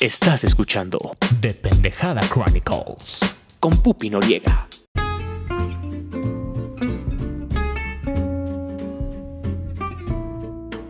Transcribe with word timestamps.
Estás 0.00 0.44
escuchando 0.44 0.96
The 1.40 1.54
Pendejada 1.54 2.20
Chronicles. 2.20 3.18
con 3.58 3.76
Pupi 3.82 4.10
Noriega. 4.10 4.68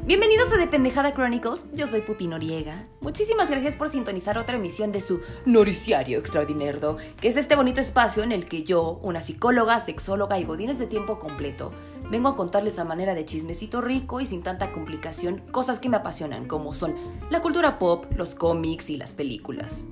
Bienvenidos 0.05 0.53
a 0.53 0.59
The 0.59 0.69
Pendejada 0.69 1.15
Chronicles, 1.15 1.65
yo 1.73 1.87
soy 1.87 2.03
Pupi 2.03 2.29
Noriega. 2.29 2.85
Muchísimas 3.01 3.51
gracias 3.51 3.77
por 3.77 3.89
sintonizar 3.89 4.37
otra 4.37 4.57
emisión 4.57 4.93
de 4.93 5.01
su 5.01 5.23
Noriciario 5.47 6.19
Extraordinardo, 6.19 6.99
que 7.19 7.29
es 7.29 7.39
este 7.39 7.57
bonito 7.57 7.81
espacio 7.81 8.23
en 8.23 8.33
el 8.33 8.45
que 8.45 8.63
yo, 8.63 9.01
una 9.03 9.23
psicóloga, 9.23 9.81
sexóloga 9.81 10.39
y 10.39 10.45
godines 10.45 10.79
de 10.79 10.87
tiempo 10.87 11.19
completo, 11.19 11.73
vengo 12.11 12.29
a 12.29 12.37
contarles 12.37 12.79
a 12.79 12.85
manera 12.85 13.15
de 13.15 13.25
chismecito 13.25 13.81
rico 13.81 14.21
y 14.21 14.27
sin 14.27 14.43
tanta 14.43 14.73
complicación 14.73 15.43
cosas 15.51 15.81
que 15.81 15.89
me 15.89 15.97
apasionan, 15.97 16.47
como 16.47 16.73
son 16.73 16.95
la 17.31 17.41
cultura 17.43 17.79
pop, 17.79 18.07
los 18.17 18.35
cómics 18.35 18.91
y 18.91 18.97
las 18.97 19.15
películas. 19.15 19.87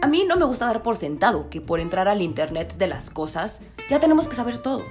A 0.00 0.06
mí 0.06 0.24
no 0.26 0.36
me 0.36 0.44
gusta 0.44 0.66
dar 0.66 0.82
por 0.82 0.96
sentado 0.96 1.48
que 1.50 1.60
por 1.60 1.80
entrar 1.80 2.08
al 2.08 2.22
Internet 2.22 2.76
de 2.76 2.88
las 2.88 3.10
cosas 3.10 3.60
ya 3.88 4.00
tenemos 4.00 4.28
que 4.28 4.36
saber 4.36 4.58
todo. 4.58 4.84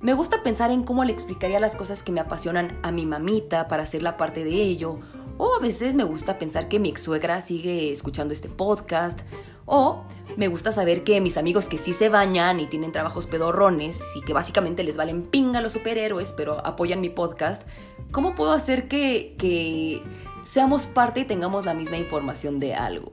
Me 0.00 0.14
gusta 0.14 0.42
pensar 0.42 0.70
en 0.70 0.84
cómo 0.84 1.04
le 1.04 1.12
explicaría 1.12 1.58
las 1.58 1.74
cosas 1.74 2.02
que 2.02 2.12
me 2.12 2.20
apasionan 2.20 2.78
a 2.82 2.92
mi 2.92 3.04
mamita 3.04 3.66
para 3.66 3.82
hacerla 3.82 4.16
parte 4.16 4.44
de 4.44 4.54
ello. 4.54 5.00
O 5.38 5.54
a 5.54 5.60
veces 5.60 5.94
me 5.94 6.04
gusta 6.04 6.38
pensar 6.38 6.68
que 6.68 6.78
mi 6.78 6.88
ex 6.88 7.02
suegra 7.02 7.40
sigue 7.40 7.90
escuchando 7.90 8.32
este 8.32 8.48
podcast. 8.48 9.20
O 9.68 10.02
me 10.36 10.48
gusta 10.48 10.72
saber 10.72 11.04
que 11.04 11.20
mis 11.20 11.36
amigos 11.36 11.68
que 11.68 11.78
sí 11.78 11.92
se 11.92 12.08
bañan 12.08 12.58
y 12.58 12.66
tienen 12.66 12.90
trabajos 12.90 13.26
pedorrones 13.26 14.00
y 14.16 14.22
que 14.22 14.32
básicamente 14.32 14.82
les 14.82 14.96
valen 14.96 15.22
pinga 15.22 15.60
los 15.60 15.74
superhéroes, 15.74 16.32
pero 16.32 16.64
apoyan 16.66 17.00
mi 17.00 17.10
podcast, 17.10 17.62
¿cómo 18.10 18.34
puedo 18.34 18.52
hacer 18.52 18.88
que, 18.88 19.34
que 19.38 20.02
seamos 20.44 20.86
parte 20.86 21.20
y 21.20 21.24
tengamos 21.24 21.64
la 21.66 21.74
misma 21.74 21.98
información 21.98 22.60
de 22.60 22.74
algo? 22.74 23.12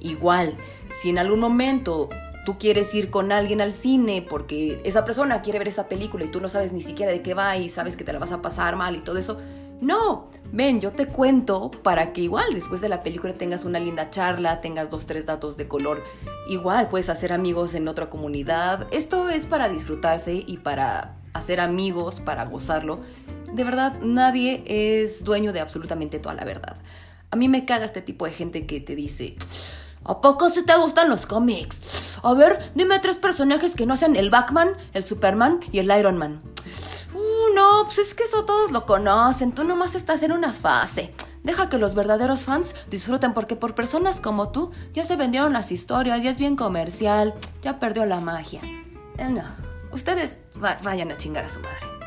Igual, 0.00 0.56
si 1.00 1.10
en 1.10 1.18
algún 1.18 1.40
momento 1.40 2.08
tú 2.46 2.58
quieres 2.58 2.94
ir 2.94 3.10
con 3.10 3.32
alguien 3.32 3.60
al 3.60 3.72
cine 3.72 4.24
porque 4.26 4.80
esa 4.84 5.04
persona 5.04 5.42
quiere 5.42 5.58
ver 5.58 5.68
esa 5.68 5.88
película 5.88 6.24
y 6.24 6.28
tú 6.28 6.40
no 6.40 6.48
sabes 6.48 6.72
ni 6.72 6.82
siquiera 6.82 7.10
de 7.10 7.22
qué 7.22 7.34
va 7.34 7.56
y 7.56 7.68
sabes 7.68 7.96
que 7.96 8.04
te 8.04 8.12
la 8.12 8.18
vas 8.18 8.32
a 8.32 8.40
pasar 8.40 8.76
mal 8.76 8.94
y 8.94 9.00
todo 9.00 9.18
eso, 9.18 9.38
no, 9.80 10.28
ven, 10.52 10.80
yo 10.80 10.92
te 10.92 11.06
cuento 11.06 11.70
para 11.70 12.12
que 12.12 12.22
igual 12.22 12.52
después 12.52 12.80
de 12.80 12.88
la 12.88 13.02
película 13.02 13.34
tengas 13.34 13.64
una 13.64 13.78
linda 13.78 14.10
charla, 14.10 14.60
tengas 14.60 14.90
dos, 14.90 15.06
tres 15.06 15.26
datos 15.26 15.56
de 15.56 15.68
color. 15.68 16.02
Igual 16.48 16.88
puedes 16.88 17.08
hacer 17.08 17.32
amigos 17.32 17.74
en 17.74 17.86
otra 17.86 18.10
comunidad. 18.10 18.88
Esto 18.90 19.28
es 19.28 19.46
para 19.46 19.68
disfrutarse 19.68 20.42
y 20.46 20.58
para 20.58 21.16
hacer 21.32 21.60
amigos, 21.60 22.20
para 22.20 22.44
gozarlo. 22.44 23.00
De 23.52 23.64
verdad, 23.64 24.00
nadie 24.00 24.64
es 24.66 25.22
dueño 25.22 25.52
de 25.52 25.60
absolutamente 25.60 26.18
toda 26.18 26.34
la 26.34 26.44
verdad. 26.44 26.76
A 27.30 27.36
mí 27.36 27.48
me 27.48 27.64
caga 27.64 27.84
este 27.84 28.02
tipo 28.02 28.24
de 28.24 28.32
gente 28.32 28.66
que 28.66 28.80
te 28.80 28.96
dice, 28.96 29.36
¿a 30.04 30.20
poco 30.20 30.48
sí 30.48 30.64
te 30.64 30.76
gustan 30.76 31.08
los 31.08 31.26
cómics? 31.26 32.18
A 32.22 32.34
ver, 32.34 32.58
dime 32.74 32.98
tres 32.98 33.18
personajes 33.18 33.74
que 33.74 33.86
no 33.86 33.96
sean 33.96 34.16
el 34.16 34.30
Batman, 34.30 34.70
el 34.92 35.04
Superman 35.04 35.60
y 35.70 35.78
el 35.78 35.96
Iron 35.96 36.18
Man. 36.18 36.40
No, 37.58 37.82
pues 37.86 37.98
es 37.98 38.14
que 38.14 38.22
eso 38.22 38.44
todos 38.44 38.70
lo 38.70 38.86
conocen, 38.86 39.50
tú 39.52 39.64
nomás 39.64 39.96
estás 39.96 40.22
en 40.22 40.30
una 40.30 40.52
fase. 40.52 41.12
Deja 41.42 41.68
que 41.68 41.76
los 41.78 41.96
verdaderos 41.96 42.42
fans 42.42 42.72
disfruten 42.88 43.34
porque 43.34 43.56
por 43.56 43.74
personas 43.74 44.20
como 44.20 44.50
tú 44.52 44.70
ya 44.92 45.04
se 45.04 45.16
vendieron 45.16 45.52
las 45.52 45.72
historias, 45.72 46.22
ya 46.22 46.30
es 46.30 46.38
bien 46.38 46.54
comercial, 46.54 47.34
ya 47.60 47.80
perdió 47.80 48.06
la 48.06 48.20
magia. 48.20 48.60
Eh, 49.16 49.28
no, 49.28 49.42
ustedes 49.90 50.38
va- 50.62 50.78
vayan 50.84 51.10
a 51.10 51.16
chingar 51.16 51.46
a 51.46 51.48
su 51.48 51.58
madre. 51.58 51.97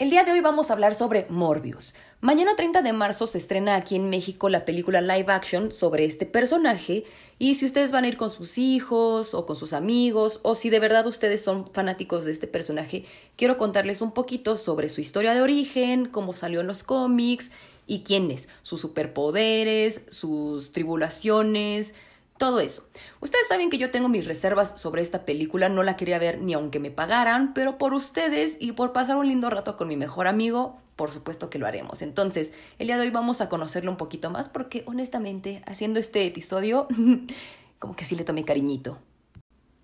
El 0.00 0.08
día 0.08 0.24
de 0.24 0.32
hoy 0.32 0.40
vamos 0.40 0.70
a 0.70 0.72
hablar 0.72 0.94
sobre 0.94 1.26
Morbius. 1.28 1.94
Mañana 2.22 2.56
30 2.56 2.80
de 2.80 2.94
marzo 2.94 3.26
se 3.26 3.36
estrena 3.36 3.74
aquí 3.74 3.96
en 3.96 4.08
México 4.08 4.48
la 4.48 4.64
película 4.64 5.02
live 5.02 5.30
action 5.30 5.70
sobre 5.70 6.06
este 6.06 6.24
personaje 6.24 7.04
y 7.38 7.56
si 7.56 7.66
ustedes 7.66 7.92
van 7.92 8.04
a 8.04 8.08
ir 8.08 8.16
con 8.16 8.30
sus 8.30 8.56
hijos 8.56 9.34
o 9.34 9.44
con 9.44 9.56
sus 9.56 9.74
amigos 9.74 10.40
o 10.42 10.54
si 10.54 10.70
de 10.70 10.80
verdad 10.80 11.06
ustedes 11.06 11.44
son 11.44 11.70
fanáticos 11.74 12.24
de 12.24 12.32
este 12.32 12.46
personaje, 12.46 13.04
quiero 13.36 13.58
contarles 13.58 14.00
un 14.00 14.12
poquito 14.12 14.56
sobre 14.56 14.88
su 14.88 15.02
historia 15.02 15.34
de 15.34 15.42
origen, 15.42 16.06
cómo 16.06 16.32
salió 16.32 16.62
en 16.62 16.66
los 16.66 16.82
cómics 16.82 17.50
y 17.86 18.00
quién 18.00 18.30
es, 18.30 18.48
sus 18.62 18.80
superpoderes, 18.80 20.00
sus 20.08 20.72
tribulaciones, 20.72 21.92
todo 22.40 22.60
eso. 22.60 22.84
Ustedes 23.20 23.46
saben 23.48 23.68
que 23.68 23.76
yo 23.76 23.90
tengo 23.90 24.08
mis 24.08 24.26
reservas 24.26 24.72
sobre 24.76 25.02
esta 25.02 25.26
película, 25.26 25.68
no 25.68 25.82
la 25.82 25.98
quería 25.98 26.18
ver 26.18 26.40
ni 26.40 26.54
aunque 26.54 26.80
me 26.80 26.90
pagaran, 26.90 27.52
pero 27.52 27.76
por 27.76 27.92
ustedes 27.92 28.56
y 28.58 28.72
por 28.72 28.94
pasar 28.94 29.18
un 29.18 29.28
lindo 29.28 29.50
rato 29.50 29.76
con 29.76 29.88
mi 29.88 29.98
mejor 29.98 30.26
amigo, 30.26 30.78
por 30.96 31.10
supuesto 31.10 31.50
que 31.50 31.58
lo 31.58 31.66
haremos. 31.66 32.00
Entonces, 32.00 32.54
el 32.78 32.86
día 32.86 32.96
de 32.96 33.02
hoy 33.02 33.10
vamos 33.10 33.42
a 33.42 33.50
conocerlo 33.50 33.90
un 33.90 33.98
poquito 33.98 34.30
más 34.30 34.48
porque 34.48 34.84
honestamente, 34.86 35.62
haciendo 35.66 36.00
este 36.00 36.24
episodio, 36.24 36.88
como 37.78 37.94
que 37.94 38.06
sí 38.06 38.16
le 38.16 38.24
tomé 38.24 38.46
cariñito. 38.46 38.96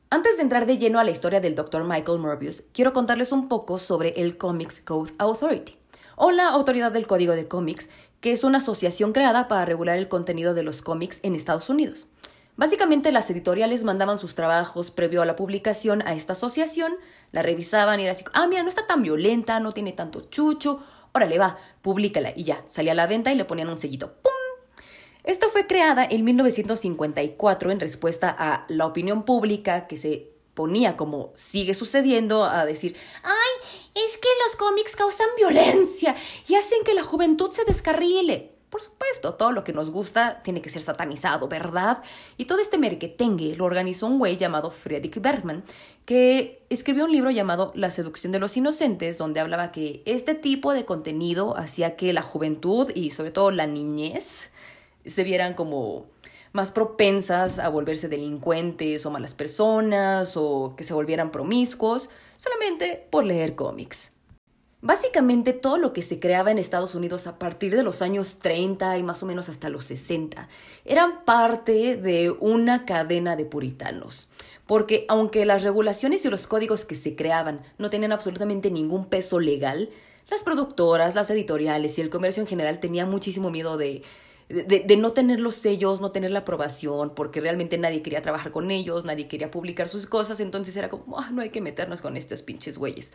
Antes 0.09 0.39
de 0.39 0.43
entrar 0.43 0.65
de 0.65 0.79
lleno 0.79 0.99
a 0.99 1.05
la 1.05 1.11
historia 1.11 1.41
del 1.41 1.57
Dr. 1.57 1.85
Michael 1.85 2.21
Morbius, 2.21 2.63
quiero 2.73 2.95
contarles 2.95 3.33
un 3.33 3.49
poco 3.49 3.77
sobre 3.77 4.15
el 4.17 4.39
Comics 4.39 4.81
Code 4.81 5.13
Authority, 5.19 5.77
o 6.17 6.31
la 6.31 6.49
Autoridad 6.49 6.91
del 6.91 7.07
Código 7.07 7.35
de 7.35 7.49
Cómics, 7.49 7.91
que 8.23 8.33
es 8.33 8.45
una 8.45 8.59
asociación 8.59 9.13
creada 9.13 9.47
para 9.47 9.65
regular 9.67 9.99
el 9.99 10.09
contenido 10.09 10.55
de 10.55 10.63
los 10.63 10.83
cómics 10.83 11.21
en 11.23 11.35
Estados 11.35 11.69
Unidos. 11.69 12.09
Básicamente 12.57 13.13
las 13.13 13.29
editoriales 13.31 13.85
mandaban 13.85 14.19
sus 14.19 14.35
trabajos 14.35 14.91
previo 14.91 15.21
a 15.21 15.27
la 15.27 15.37
publicación 15.37 16.03
a 16.07 16.15
esta 16.15 16.33
asociación, 16.33 16.97
la 17.31 17.43
revisaban 17.43 18.01
y 18.01 18.05
era 18.05 18.13
así, 18.13 18.25
ah, 18.33 18.47
mira, 18.47 18.63
no 18.63 18.71
está 18.71 18.87
tan 18.87 19.03
violenta, 19.03 19.61
no 19.61 19.73
tiene 19.73 19.93
tanto 19.93 20.23
chucho, 20.31 20.83
órale, 21.13 21.39
va, 21.39 21.59
públicala 21.83 22.33
y 22.35 22.45
ya, 22.45 22.65
salía 22.69 22.93
a 22.93 22.95
la 22.95 23.07
venta 23.07 23.31
y 23.31 23.37
le 23.37 23.45
ponían 23.45 23.69
un 23.69 23.79
sellito, 23.79 24.15
¡pum! 24.23 24.33
Esta 25.23 25.49
fue 25.51 25.67
creada 25.67 26.07
en 26.09 26.25
1954 26.25 27.71
en 27.71 27.81
respuesta 27.81 28.35
a 28.39 28.65
la 28.69 28.87
opinión 28.87 29.25
pública 29.25 29.87
que 29.87 29.99
se 29.99 30.31
ponía 30.55 30.97
como 30.97 31.35
sigue 31.37 31.75
sucediendo 31.75 32.45
a 32.45 32.65
decir, 32.65 32.97
ay, 33.23 33.69
es 33.95 34.17
que 34.17 34.29
los 34.45 34.57
cómics 34.57 34.97
causan 34.97 35.29
violencia 35.37 36.17
y 36.49 36.55
hacen 36.55 36.79
que 36.85 36.95
la 36.95 37.03
juventud 37.03 37.51
se 37.53 37.65
descarrile. 37.65 38.56
Por 38.71 38.81
supuesto, 38.81 39.35
todo 39.35 39.53
lo 39.53 39.63
que 39.63 39.73
nos 39.73 39.91
gusta 39.91 40.41
tiene 40.43 40.61
que 40.61 40.71
ser 40.71 40.83
satanizado, 40.83 41.47
¿verdad? 41.47 42.03
Y 42.37 42.47
todo 42.47 42.59
este 42.59 42.79
merquetengue 42.79 43.55
lo 43.55 43.65
organizó 43.65 44.09
un 44.09 44.19
güey 44.19 44.37
llamado 44.37 44.73
Friedrich 44.73 45.21
Bergman, 45.21 45.65
que 46.05 46.65
escribió 46.69 47.05
un 47.05 47.13
libro 47.13 47.31
llamado 47.31 47.71
La 47.77 47.91
seducción 47.93 48.33
de 48.33 48.41
los 48.41 48.57
inocentes, 48.57 49.19
donde 49.19 49.39
hablaba 49.39 49.71
que 49.71 50.03
este 50.05 50.35
tipo 50.35 50.73
de 50.73 50.85
contenido 50.85 51.57
hacía 51.57 51.97
que 51.97 52.13
la 52.13 52.23
juventud 52.23 52.91
y 52.95 53.13
sobre 53.13 53.31
todo 53.31 53.53
la 53.53 53.69
niñez 53.69 54.51
se 55.05 55.23
vieran 55.23 55.55
como 55.55 56.07
más 56.53 56.73
propensas 56.73 57.61
a 57.61 57.69
volverse 57.69 58.09
delincuentes 58.09 59.07
o 59.07 59.11
malas 59.13 59.35
personas 59.35 60.37
o 60.37 60.75
que 60.77 60.83
se 60.83 60.95
volvieran 60.95 61.31
promiscuos 61.31 62.11
solamente 62.37 63.07
por 63.11 63.25
leer 63.25 63.55
cómics. 63.55 64.11
Básicamente 64.87 65.53
todo 65.53 65.79
lo 65.79 65.93
que 65.93 66.01
se 66.01 66.21
creaba 66.21 66.53
en 66.53 66.59
Estados 66.59 66.95
Unidos 66.95 67.27
a 67.27 67.41
partir 67.41 67.75
de 67.75 67.83
los 67.83 68.03
años 68.03 68.37
30 68.37 68.99
y 68.99 69.03
más 69.03 69.21
o 69.21 69.27
menos 69.27 69.49
hasta 69.49 69.69
los 69.69 69.85
60 69.87 70.49
eran 70.85 71.25
parte 71.25 71.97
de 71.97 72.31
una 72.31 72.87
cadena 72.87 73.35
de 73.35 73.47
puritanos. 73.47 74.29
Porque 74.65 75.05
aunque 75.09 75.45
las 75.45 75.65
regulaciones 75.65 76.25
y 76.25 76.31
los 76.31 76.47
códigos 76.47 76.85
que 76.85 76.95
se 76.95 77.17
creaban 77.17 77.63
no 77.79 77.91
tenían 77.91 78.13
absolutamente 78.13 78.71
ningún 78.71 79.07
peso 79.07 79.41
legal, 79.41 79.91
las 80.31 80.45
productoras, 80.45 81.17
las 81.17 81.31
editoriales 81.31 81.99
y 81.99 82.01
el 82.01 82.09
comercio 82.09 82.41
en 82.41 82.47
general 82.47 82.79
tenían 82.79 83.11
muchísimo 83.11 83.51
miedo 83.51 83.77
de, 83.77 84.05
de, 84.49 84.81
de 84.81 84.97
no 84.97 85.13
tener 85.13 85.41
los 85.41 85.57
sellos, 85.57 86.01
no 86.01 86.13
tener 86.13 86.31
la 86.31 86.41
aprobación, 86.41 87.15
porque 87.15 87.41
realmente 87.41 87.79
nadie 87.79 88.03
quería 88.03 88.23
trabajar 88.23 88.53
con 88.53 88.71
ellos, 88.71 89.05
nadie 89.05 89.27
quería 89.27 89.51
publicar 89.51 89.89
sus 89.89 90.07
cosas, 90.07 90.39
entonces 90.41 90.77
era 90.77 90.89
como, 90.89 91.19
"Ah, 91.19 91.31
no 91.33 91.43
hay 91.43 91.51
que 91.51 91.61
meternos 91.61 92.01
con 92.01 92.17
estos 92.17 92.43
pinches 92.43 92.79
güeyes. 92.79 93.13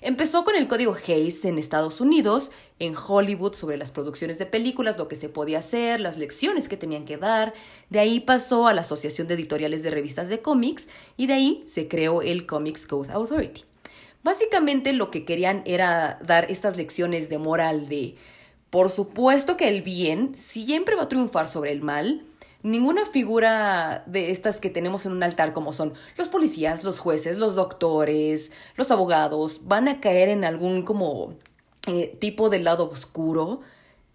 Empezó 0.00 0.44
con 0.44 0.56
el 0.56 0.66
código 0.66 0.96
Hayes 1.06 1.44
en 1.44 1.58
Estados 1.58 2.00
Unidos, 2.00 2.50
en 2.80 2.96
Hollywood 2.96 3.54
sobre 3.54 3.76
las 3.76 3.92
producciones 3.92 4.36
de 4.36 4.46
películas, 4.46 4.98
lo 4.98 5.06
que 5.06 5.14
se 5.14 5.28
podía 5.28 5.60
hacer, 5.60 6.00
las 6.00 6.18
lecciones 6.18 6.68
que 6.68 6.76
tenían 6.76 7.04
que 7.04 7.18
dar. 7.18 7.54
De 7.88 8.00
ahí 8.00 8.18
pasó 8.18 8.66
a 8.66 8.74
la 8.74 8.80
Asociación 8.80 9.28
de 9.28 9.34
Editoriales 9.34 9.84
de 9.84 9.92
Revistas 9.92 10.28
de 10.28 10.42
Cómics 10.42 10.88
y 11.16 11.28
de 11.28 11.34
ahí 11.34 11.62
se 11.68 11.86
creó 11.86 12.20
el 12.20 12.46
Comics 12.46 12.84
Code 12.86 13.12
Authority. 13.12 13.62
Básicamente 14.24 14.92
lo 14.92 15.12
que 15.12 15.24
querían 15.24 15.62
era 15.66 16.18
dar 16.24 16.50
estas 16.50 16.76
lecciones 16.76 17.28
de 17.28 17.38
moral 17.38 17.88
de, 17.88 18.16
por 18.72 18.88
supuesto 18.88 19.58
que 19.58 19.68
el 19.68 19.82
bien 19.82 20.34
siempre 20.34 20.96
va 20.96 21.02
a 21.02 21.08
triunfar 21.08 21.46
sobre 21.46 21.72
el 21.72 21.82
mal, 21.82 22.24
Ninguna 22.62 23.06
figura 23.06 24.04
de 24.06 24.30
estas 24.30 24.60
que 24.60 24.70
tenemos 24.70 25.04
en 25.04 25.10
un 25.10 25.24
altar, 25.24 25.52
como 25.52 25.72
son 25.72 25.94
los 26.16 26.28
policías, 26.28 26.84
los 26.84 27.00
jueces, 27.00 27.38
los 27.38 27.56
doctores, 27.56 28.52
los 28.76 28.92
abogados, 28.92 29.62
van 29.64 29.88
a 29.88 30.00
caer 30.00 30.28
en 30.28 30.44
algún 30.44 30.84
como 30.84 31.34
eh, 31.88 32.16
tipo 32.20 32.50
de 32.50 32.60
lado 32.60 32.88
oscuro. 32.88 33.62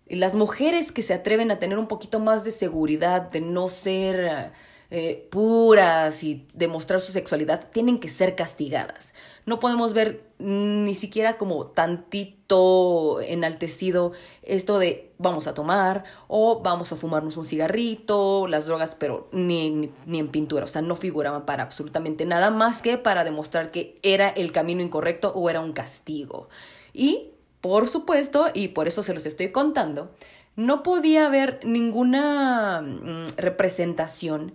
Las 0.07 0.33
mujeres 0.33 0.93
que 0.93 1.01
se 1.01 1.13
atreven 1.13 1.51
a 1.51 1.59
tener 1.59 1.77
un 1.77 1.89
poquito 1.89 2.21
más 2.21 2.45
de 2.45 2.51
seguridad, 2.51 3.23
de 3.29 3.41
no 3.41 3.67
ser 3.67 4.53
eh, 4.89 5.27
puras 5.31 6.23
y 6.23 6.47
demostrar 6.53 7.01
su 7.01 7.11
sexualidad 7.11 7.69
tienen 7.71 7.99
que 7.99 8.07
ser 8.07 8.35
castigadas. 8.35 9.13
No 9.45 9.59
podemos 9.59 9.93
ver 9.93 10.23
ni 10.39 10.93
siquiera 10.93 11.37
como 11.37 11.67
tantito 11.67 13.19
enaltecido 13.21 14.13
esto 14.43 14.79
de 14.79 15.11
vamos 15.17 15.47
a 15.47 15.53
tomar 15.53 16.05
o 16.27 16.61
vamos 16.61 16.91
a 16.91 16.95
fumarnos 16.95 17.37
un 17.37 17.45
cigarrito, 17.45 18.47
las 18.47 18.65
drogas, 18.65 18.95
pero 18.95 19.27
ni, 19.31 19.91
ni 20.05 20.19
en 20.19 20.29
pintura, 20.29 20.65
o 20.65 20.67
sea, 20.67 20.81
no 20.81 20.95
figuraban 20.95 21.45
para 21.45 21.63
absolutamente 21.63 22.25
nada 22.25 22.51
más 22.51 22.81
que 22.81 22.97
para 22.97 23.23
demostrar 23.23 23.71
que 23.71 23.99
era 24.03 24.29
el 24.29 24.51
camino 24.51 24.81
incorrecto 24.81 25.33
o 25.35 25.49
era 25.49 25.59
un 25.59 25.73
castigo. 25.73 26.49
Y, 26.93 27.31
por 27.59 27.87
supuesto, 27.87 28.47
y 28.53 28.69
por 28.69 28.87
eso 28.87 29.03
se 29.03 29.13
los 29.13 29.25
estoy 29.25 29.51
contando, 29.51 30.11
no 30.55 30.81
podía 30.83 31.27
haber 31.27 31.59
ninguna 31.63 32.81
mm, 32.81 33.37
representación 33.37 34.53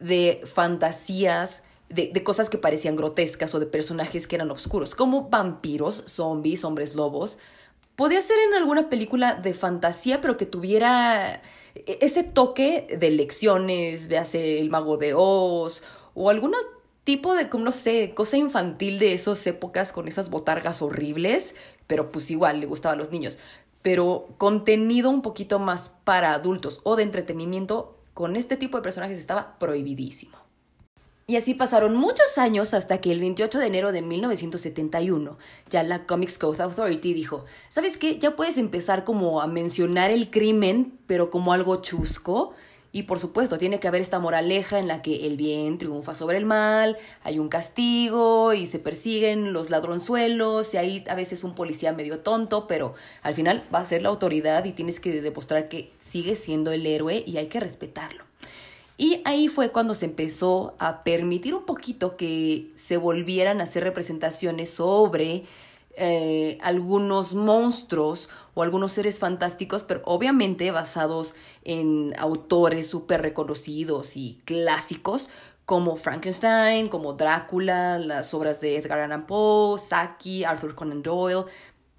de 0.00 0.42
fantasías, 0.44 1.62
de, 1.88 2.10
de, 2.12 2.22
cosas 2.22 2.50
que 2.50 2.58
parecían 2.58 2.96
grotescas 2.96 3.54
o 3.54 3.60
de 3.60 3.66
personajes 3.66 4.26
que 4.26 4.36
eran 4.36 4.50
oscuros, 4.50 4.94
como 4.94 5.28
vampiros, 5.28 6.04
zombies, 6.06 6.64
hombres 6.64 6.94
lobos. 6.94 7.38
Podía 7.96 8.22
ser 8.22 8.36
en 8.48 8.54
alguna 8.54 8.88
película 8.88 9.34
de 9.34 9.54
fantasía, 9.54 10.20
pero 10.20 10.36
que 10.36 10.46
tuviera 10.46 11.42
e, 11.74 11.98
ese 12.00 12.22
toque 12.22 12.96
de 12.98 13.10
lecciones, 13.10 14.08
véase 14.08 14.60
El 14.60 14.70
Mago 14.70 14.96
de 14.98 15.14
Oz, 15.16 15.82
o 16.14 16.30
algún 16.30 16.54
tipo 17.04 17.34
de, 17.34 17.48
como 17.48 17.64
no 17.64 17.72
sé, 17.72 18.12
cosa 18.14 18.36
infantil 18.36 18.98
de 18.98 19.14
esas 19.14 19.46
épocas 19.46 19.92
con 19.92 20.08
esas 20.08 20.30
botargas 20.30 20.82
horribles, 20.82 21.54
pero 21.86 22.12
pues 22.12 22.30
igual 22.30 22.60
le 22.60 22.66
gustaba 22.66 22.92
a 22.94 22.96
los 22.96 23.10
niños 23.10 23.38
pero 23.82 24.28
contenido 24.38 25.10
un 25.10 25.22
poquito 25.22 25.58
más 25.58 25.94
para 26.04 26.34
adultos 26.34 26.80
o 26.84 26.96
de 26.96 27.04
entretenimiento 27.04 27.97
con 28.18 28.34
este 28.34 28.56
tipo 28.56 28.76
de 28.76 28.82
personajes 28.82 29.16
estaba 29.16 29.60
prohibidísimo. 29.60 30.36
Y 31.28 31.36
así 31.36 31.54
pasaron 31.54 31.94
muchos 31.94 32.36
años 32.36 32.74
hasta 32.74 33.00
que 33.00 33.12
el 33.12 33.20
28 33.20 33.60
de 33.60 33.66
enero 33.68 33.92
de 33.92 34.02
1971 34.02 35.38
ya 35.70 35.84
la 35.84 36.04
Comics 36.04 36.36
Code 36.36 36.60
Authority 36.60 37.14
dijo, 37.14 37.44
¿sabes 37.68 37.96
qué? 37.96 38.18
Ya 38.18 38.34
puedes 38.34 38.58
empezar 38.58 39.04
como 39.04 39.40
a 39.40 39.46
mencionar 39.46 40.10
el 40.10 40.30
crimen, 40.30 40.98
pero 41.06 41.30
como 41.30 41.52
algo 41.52 41.80
chusco, 41.80 42.54
y 42.90 43.02
por 43.02 43.20
supuesto, 43.20 43.58
tiene 43.58 43.80
que 43.80 43.88
haber 43.88 44.00
esta 44.00 44.18
moraleja 44.18 44.78
en 44.78 44.88
la 44.88 45.02
que 45.02 45.26
el 45.26 45.36
bien 45.36 45.76
triunfa 45.76 46.14
sobre 46.14 46.38
el 46.38 46.46
mal, 46.46 46.96
hay 47.22 47.38
un 47.38 47.48
castigo 47.48 48.54
y 48.54 48.66
se 48.66 48.78
persiguen 48.78 49.52
los 49.52 49.68
ladronzuelos 49.68 50.72
y 50.72 50.78
hay 50.78 51.04
a 51.08 51.14
veces 51.14 51.44
un 51.44 51.54
policía 51.54 51.92
medio 51.92 52.20
tonto, 52.20 52.66
pero 52.66 52.94
al 53.22 53.34
final 53.34 53.64
va 53.74 53.80
a 53.80 53.84
ser 53.84 54.00
la 54.02 54.08
autoridad 54.08 54.64
y 54.64 54.72
tienes 54.72 55.00
que 55.00 55.20
demostrar 55.20 55.68
que 55.68 55.92
sigue 56.00 56.34
siendo 56.34 56.72
el 56.72 56.86
héroe 56.86 57.22
y 57.26 57.36
hay 57.36 57.48
que 57.48 57.60
respetarlo. 57.60 58.24
Y 58.96 59.20
ahí 59.24 59.48
fue 59.48 59.70
cuando 59.70 59.94
se 59.94 60.06
empezó 60.06 60.74
a 60.78 61.04
permitir 61.04 61.54
un 61.54 61.64
poquito 61.64 62.16
que 62.16 62.72
se 62.74 62.96
volvieran 62.96 63.60
a 63.60 63.64
hacer 63.64 63.84
representaciones 63.84 64.70
sobre 64.70 65.44
eh, 66.00 66.58
algunos 66.62 67.34
monstruos 67.34 68.28
o 68.54 68.62
algunos 68.62 68.92
seres 68.92 69.18
fantásticos, 69.18 69.82
pero 69.82 70.00
obviamente 70.04 70.70
basados 70.70 71.34
en 71.64 72.14
autores 72.18 72.88
súper 72.88 73.20
reconocidos 73.20 74.16
y 74.16 74.40
clásicos 74.44 75.28
como 75.66 75.96
Frankenstein, 75.96 76.88
como 76.88 77.12
Drácula, 77.12 77.98
las 77.98 78.32
obras 78.32 78.60
de 78.60 78.76
Edgar 78.76 79.00
Allan 79.00 79.26
Poe, 79.26 79.78
Saki, 79.78 80.44
Arthur 80.44 80.74
Conan 80.74 81.02
Doyle. 81.02 81.44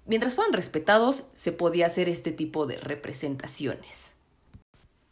Mientras 0.06 0.34
fueran 0.34 0.54
respetados, 0.54 1.24
se 1.34 1.52
podía 1.52 1.86
hacer 1.86 2.08
este 2.08 2.32
tipo 2.32 2.66
de 2.66 2.78
representaciones. 2.78 4.09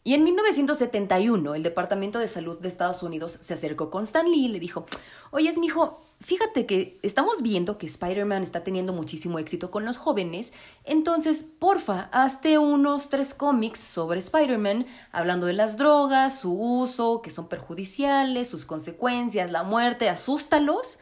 Y 0.03 0.13
en 0.13 0.23
1971, 0.23 1.55
el 1.55 1.63
Departamento 1.63 2.19
de 2.19 2.29
Salud 2.29 2.57
de 2.57 2.69
Estados 2.69 3.03
Unidos 3.03 3.37
se 3.41 3.53
acercó 3.53 3.89
con 3.89 4.03
Stan 4.03 4.25
Lee 4.25 4.45
y 4.45 4.47
le 4.47 4.59
dijo, 4.59 4.85
oye, 5.31 5.53
mi 5.57 5.67
hijo, 5.67 5.99
fíjate 6.21 6.65
que 6.65 6.97
estamos 7.03 7.41
viendo 7.41 7.77
que 7.77 7.85
Spider-Man 7.85 8.41
está 8.41 8.63
teniendo 8.63 8.93
muchísimo 8.93 9.39
éxito 9.39 9.71
con 9.71 9.83
los 9.83 9.97
jóvenes, 9.97 10.53
entonces, 10.85 11.43
porfa, 11.43 12.09
hazte 12.13 12.57
unos 12.57 13.09
tres 13.09 13.33
cómics 13.33 13.79
sobre 13.79 14.19
Spider-Man, 14.19 14.85
hablando 15.11 15.47
de 15.47 15.53
las 15.53 15.75
drogas, 15.75 16.39
su 16.39 16.53
uso, 16.53 17.21
que 17.21 17.29
son 17.29 17.49
perjudiciales, 17.49 18.47
sus 18.47 18.65
consecuencias, 18.65 19.51
la 19.51 19.63
muerte, 19.63 20.07
asústalos, 20.07 20.99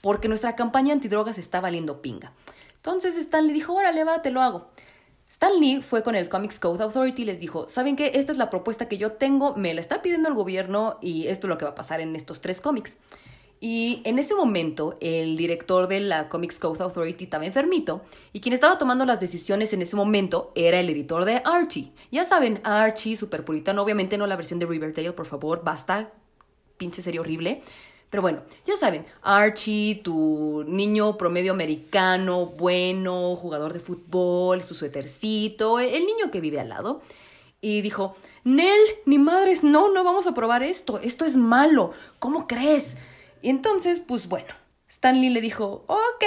porque 0.00 0.26
nuestra 0.26 0.56
campaña 0.56 0.92
antidrogas 0.92 1.38
está 1.38 1.60
valiendo 1.60 2.02
pinga. 2.02 2.32
Entonces 2.76 3.16
Stan 3.16 3.46
le 3.46 3.52
dijo, 3.52 3.74
órale, 3.74 4.04
va, 4.04 4.22
te 4.22 4.30
lo 4.30 4.40
hago. 4.40 4.69
Stan 5.30 5.60
Lee 5.60 5.80
fue 5.80 6.02
con 6.02 6.16
el 6.16 6.28
Comics 6.28 6.58
Code 6.58 6.82
Authority 6.82 7.22
y 7.22 7.24
les 7.24 7.38
dijo, 7.38 7.68
¿saben 7.68 7.94
qué? 7.94 8.10
Esta 8.14 8.32
es 8.32 8.36
la 8.36 8.50
propuesta 8.50 8.88
que 8.88 8.98
yo 8.98 9.12
tengo, 9.12 9.54
me 9.54 9.72
la 9.72 9.80
está 9.80 10.02
pidiendo 10.02 10.28
el 10.28 10.34
gobierno 10.34 10.98
y 11.00 11.28
esto 11.28 11.46
es 11.46 11.48
lo 11.48 11.56
que 11.56 11.64
va 11.64 11.70
a 11.70 11.74
pasar 11.76 12.00
en 12.00 12.16
estos 12.16 12.40
tres 12.40 12.60
cómics. 12.60 12.96
Y 13.60 14.02
en 14.04 14.18
ese 14.18 14.34
momento, 14.34 14.96
el 15.00 15.36
director 15.36 15.86
de 15.86 16.00
la 16.00 16.28
Comics 16.28 16.58
Code 16.58 16.82
Authority 16.82 17.24
estaba 17.24 17.46
enfermito, 17.46 18.02
y 18.32 18.40
quien 18.40 18.54
estaba 18.54 18.76
tomando 18.76 19.04
las 19.04 19.20
decisiones 19.20 19.72
en 19.72 19.82
ese 19.82 19.94
momento 19.94 20.50
era 20.56 20.80
el 20.80 20.88
editor 20.88 21.24
de 21.24 21.42
Archie. 21.44 21.92
Ya 22.10 22.24
saben, 22.24 22.60
Archie, 22.64 23.16
super 23.16 23.44
puritano, 23.44 23.82
obviamente 23.82 24.18
no 24.18 24.26
la 24.26 24.36
versión 24.36 24.58
de 24.58 24.66
Riverdale, 24.66 25.12
por 25.12 25.26
favor, 25.26 25.62
basta, 25.62 26.10
pinche 26.76 27.02
serie 27.02 27.20
horrible. 27.20 27.62
Pero 28.10 28.22
bueno, 28.22 28.42
ya 28.64 28.76
saben, 28.76 29.06
Archie, 29.22 30.00
tu 30.02 30.64
niño 30.66 31.16
promedio 31.16 31.52
americano, 31.52 32.46
bueno, 32.46 33.36
jugador 33.36 33.72
de 33.72 33.78
fútbol, 33.78 34.62
su 34.64 34.74
suétercito, 34.74 35.78
el 35.78 36.04
niño 36.04 36.32
que 36.32 36.40
vive 36.40 36.58
al 36.58 36.70
lado. 36.70 37.02
Y 37.60 37.82
dijo, 37.82 38.16
Nel, 38.42 38.80
ni 39.06 39.18
madres, 39.18 39.62
no, 39.62 39.92
no 39.92 40.02
vamos 40.02 40.26
a 40.26 40.34
probar 40.34 40.64
esto, 40.64 40.98
esto 40.98 41.24
es 41.24 41.36
malo, 41.36 41.92
¿cómo 42.18 42.48
crees? 42.48 42.96
Y 43.42 43.50
entonces, 43.50 44.00
pues 44.00 44.28
bueno, 44.28 44.52
Stanley 44.88 45.30
le 45.30 45.40
dijo, 45.40 45.84
ok, 45.86 46.24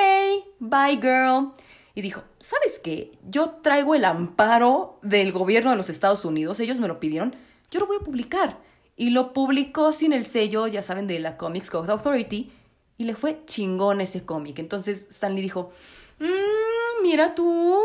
bye 0.59 0.97
girl. 1.01 1.51
Y 1.95 2.01
dijo, 2.01 2.23
¿sabes 2.39 2.79
qué? 2.79 3.11
Yo 3.29 3.49
traigo 3.61 3.93
el 3.93 4.05
amparo 4.05 4.99
del 5.01 5.31
gobierno 5.31 5.71
de 5.71 5.77
los 5.77 5.89
Estados 5.89 6.23
Unidos, 6.23 6.59
ellos 6.59 6.79
me 6.79 6.87
lo 6.87 6.99
pidieron, 6.99 7.35
yo 7.69 7.81
lo 7.81 7.87
voy 7.87 7.97
a 7.97 8.03
publicar. 8.03 8.57
Y 8.95 9.09
lo 9.09 9.33
publicó 9.33 9.91
sin 9.91 10.13
el 10.13 10.25
sello, 10.25 10.67
ya 10.67 10.81
saben, 10.81 11.07
de 11.07 11.19
la 11.19 11.37
Comics 11.37 11.69
Code 11.69 11.91
Authority, 11.91 12.51
y 12.97 13.03
le 13.05 13.15
fue 13.15 13.43
chingón 13.45 14.01
ese 14.01 14.25
cómic. 14.25 14.59
Entonces 14.59 15.07
Stanley 15.09 15.41
dijo, 15.41 15.71
mmm, 16.19 17.01
mira 17.01 17.35
tú. 17.35 17.79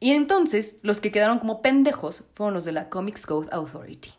Y 0.00 0.12
entonces 0.12 0.76
los 0.82 1.00
que 1.00 1.12
quedaron 1.12 1.38
como 1.38 1.62
pendejos 1.62 2.24
fueron 2.32 2.54
los 2.54 2.64
de 2.64 2.72
la 2.72 2.88
Comics 2.88 3.26
Code 3.26 3.48
Authority. 3.52 4.10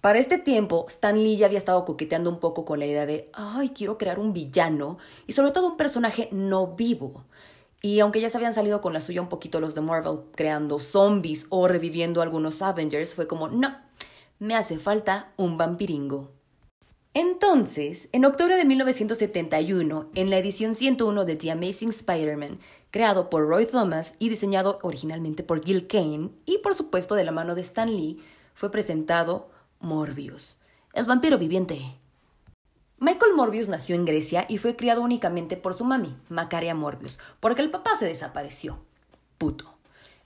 Para 0.00 0.18
este 0.18 0.38
tiempo, 0.38 0.86
Stan 0.88 1.16
Lee 1.22 1.36
ya 1.36 1.46
había 1.46 1.58
estado 1.58 1.84
coqueteando 1.84 2.30
un 2.30 2.40
poco 2.40 2.64
con 2.64 2.78
la 2.78 2.86
idea 2.86 3.04
de, 3.04 3.30
ay, 3.34 3.70
quiero 3.70 3.98
crear 3.98 4.18
un 4.18 4.32
villano 4.32 4.96
y 5.26 5.34
sobre 5.34 5.52
todo 5.52 5.66
un 5.66 5.76
personaje 5.76 6.28
no 6.32 6.68
vivo. 6.68 7.24
Y 7.82 8.00
aunque 8.00 8.20
ya 8.20 8.30
se 8.30 8.38
habían 8.38 8.54
salido 8.54 8.80
con 8.80 8.94
la 8.94 9.02
suya 9.02 9.20
un 9.20 9.28
poquito 9.28 9.60
los 9.60 9.74
de 9.74 9.82
Marvel 9.82 10.20
creando 10.34 10.78
zombies 10.78 11.46
o 11.50 11.68
reviviendo 11.68 12.22
algunos 12.22 12.62
Avengers, 12.62 13.14
fue 13.14 13.26
como, 13.26 13.48
no, 13.48 13.76
me 14.40 14.56
hace 14.56 14.78
falta 14.78 15.32
un 15.36 15.58
vampiringo. 15.58 16.32
Entonces, 17.12 18.08
en 18.12 18.24
octubre 18.24 18.56
de 18.56 18.64
1971, 18.64 20.08
en 20.14 20.30
la 20.30 20.38
edición 20.38 20.74
101 20.74 21.24
de 21.26 21.36
The 21.36 21.50
Amazing 21.50 21.90
Spider-Man, 21.90 22.58
creado 22.90 23.28
por 23.28 23.46
Roy 23.46 23.66
Thomas 23.66 24.14
y 24.18 24.30
diseñado 24.30 24.78
originalmente 24.82 25.42
por 25.42 25.62
Gil 25.62 25.86
Kane 25.86 26.30
y 26.46 26.58
por 26.58 26.74
supuesto 26.74 27.14
de 27.14 27.24
la 27.24 27.32
mano 27.32 27.54
de 27.54 27.60
Stan 27.60 27.94
Lee, 27.94 28.22
fue 28.54 28.70
presentado 28.70 29.50
Morbius, 29.78 30.56
el 30.94 31.04
vampiro 31.04 31.36
viviente. 31.36 31.78
Michael 32.98 33.34
Morbius 33.34 33.68
nació 33.68 33.94
en 33.94 34.06
Grecia 34.06 34.46
y 34.48 34.56
fue 34.56 34.74
criado 34.74 35.02
únicamente 35.02 35.58
por 35.58 35.74
su 35.74 35.84
mami, 35.84 36.16
Macaria 36.30 36.74
Morbius, 36.74 37.18
porque 37.40 37.62
el 37.62 37.70
papá 37.70 37.96
se 37.96 38.06
desapareció. 38.06 38.78
Puto. 39.36 39.79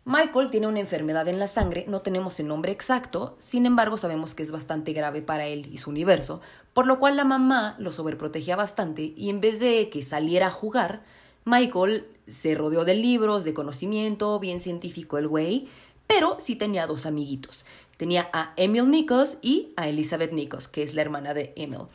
Michael 0.06 0.50
tiene 0.50 0.66
una 0.66 0.80
enfermedad 0.80 1.28
en 1.28 1.38
la 1.38 1.48
sangre, 1.48 1.86
no 1.88 2.02
tenemos 2.02 2.38
el 2.38 2.46
nombre 2.46 2.72
exacto, 2.72 3.36
sin 3.38 3.64
embargo 3.64 3.96
sabemos 3.96 4.34
que 4.34 4.42
es 4.42 4.50
bastante 4.50 4.92
grave 4.92 5.22
para 5.22 5.46
él 5.46 5.66
y 5.72 5.78
su 5.78 5.88
universo, 5.88 6.42
por 6.74 6.86
lo 6.86 6.98
cual 6.98 7.16
la 7.16 7.24
mamá 7.24 7.74
lo 7.78 7.90
sobreprotegía 7.90 8.54
bastante 8.54 9.14
y 9.16 9.30
en 9.30 9.40
vez 9.40 9.60
de 9.60 9.88
que 9.88 10.02
saliera 10.02 10.48
a 10.48 10.50
jugar, 10.50 11.04
Michael 11.46 12.06
se 12.26 12.54
rodeó 12.54 12.84
de 12.84 12.94
libros, 12.94 13.44
de 13.44 13.54
conocimiento, 13.54 14.38
bien 14.40 14.60
científico 14.60 15.16
el 15.16 15.26
güey, 15.26 15.68
pero 16.06 16.36
sí 16.38 16.54
tenía 16.54 16.86
dos 16.86 17.06
amiguitos. 17.06 17.64
Tenía 17.96 18.28
a 18.32 18.52
Emil 18.56 18.90
Nikos 18.90 19.38
y 19.40 19.72
a 19.76 19.88
Elizabeth 19.88 20.32
Nikos, 20.32 20.68
que 20.68 20.82
es 20.82 20.94
la 20.94 21.02
hermana 21.02 21.32
de 21.32 21.52
Emil. 21.56 21.86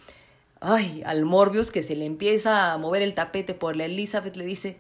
Ay, 0.62 1.04
al 1.06 1.26
Morbius 1.26 1.72
que 1.72 1.84
se 1.84 1.96
le 1.96 2.06
empieza 2.06 2.74
a 2.74 2.78
mover 2.78 3.02
el 3.02 3.14
tapete 3.14 3.54
por 3.54 3.76
la 3.76 3.86
Elizabeth 3.86 4.36
le 4.36 4.46
dice, 4.46 4.80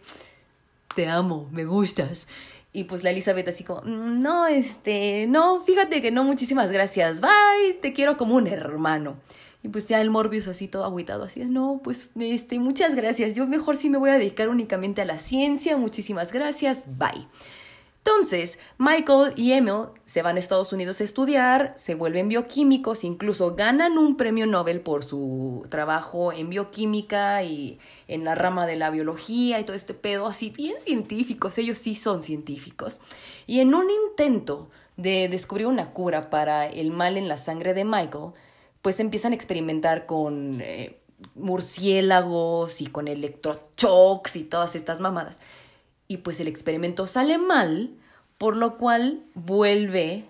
te 0.95 1.07
amo, 1.07 1.47
me 1.51 1.65
gustas. 1.65 2.27
Y 2.71 2.83
pues 2.83 3.03
la 3.03 3.09
Elizabeth 3.09 3.47
así 3.47 3.63
como, 3.63 3.81
no, 3.81 4.45
este, 4.45 5.25
no, 5.27 5.61
fíjate 5.61 6.01
que 6.01 6.11
no, 6.11 6.23
muchísimas 6.23 6.71
gracias, 6.71 7.19
bye, 7.19 7.73
te 7.81 7.93
quiero 7.93 8.15
como 8.15 8.35
un 8.35 8.47
hermano. 8.47 9.17
Y 9.63 9.69
pues 9.69 9.87
ya 9.87 9.99
el 9.99 10.09
Morbius 10.09 10.47
así 10.47 10.67
todo 10.67 10.85
agüitado, 10.85 11.23
así, 11.23 11.43
no, 11.45 11.81
pues, 11.83 12.09
este, 12.19 12.59
muchas 12.59 12.95
gracias, 12.95 13.33
yo 13.33 13.47
mejor 13.47 13.75
sí 13.75 13.89
me 13.89 13.97
voy 13.97 14.11
a 14.11 14.19
dedicar 14.19 14.49
únicamente 14.49 15.01
a 15.01 15.05
la 15.05 15.17
ciencia, 15.17 15.77
muchísimas 15.77 16.31
gracias, 16.31 16.85
bye. 16.97 17.27
Entonces, 17.99 18.57
Michael 18.77 19.33
y 19.35 19.51
Emil 19.51 19.87
se 20.05 20.21
van 20.21 20.37
a 20.37 20.39
Estados 20.39 20.71
Unidos 20.73 21.01
a 21.01 21.03
estudiar, 21.03 21.73
se 21.77 21.95
vuelven 21.95 22.29
bioquímicos, 22.29 23.03
incluso 23.03 23.55
ganan 23.55 23.97
un 23.97 24.15
premio 24.15 24.47
Nobel 24.47 24.81
por 24.81 25.03
su 25.03 25.65
trabajo 25.69 26.31
en 26.31 26.49
bioquímica 26.49 27.43
y 27.43 27.77
en 28.07 28.23
la 28.23 28.35
rama 28.35 28.65
de 28.65 28.77
la 28.77 28.89
biología 28.89 29.59
y 29.59 29.63
todo 29.63 29.75
este 29.75 29.93
pedo, 29.93 30.27
así 30.27 30.49
bien 30.49 30.79
científicos, 30.79 31.57
ellos 31.57 31.77
sí 31.77 31.93
son 31.93 32.23
científicos. 32.23 32.99
Y 33.45 33.59
en 33.59 33.73
un 33.73 33.87
intento 33.89 34.69
de 34.95 35.27
descubrir 35.29 35.67
una 35.67 35.91
cura 35.91 36.29
para 36.29 36.67
el 36.67 36.91
mal 36.91 37.17
en 37.17 37.27
la 37.27 37.37
sangre 37.37 37.73
de 37.73 37.85
Michael, 37.85 38.31
pues 38.81 38.99
empiezan 38.99 39.33
a 39.33 39.35
experimentar 39.35 40.05
con 40.05 40.61
eh, 40.61 40.99
murciélagos 41.35 42.81
y 42.81 42.87
con 42.87 43.07
electrochocks 43.07 44.35
y 44.37 44.43
todas 44.43 44.75
estas 44.75 44.99
mamadas. 44.99 45.39
Y 46.11 46.17
pues 46.17 46.39
el 46.39 46.47
experimento 46.47 47.05
sale 47.05 47.37
mal, 47.37 47.91
por 48.39 48.57
lo 48.57 48.79
cual 48.79 49.21
vuelve 49.35 50.25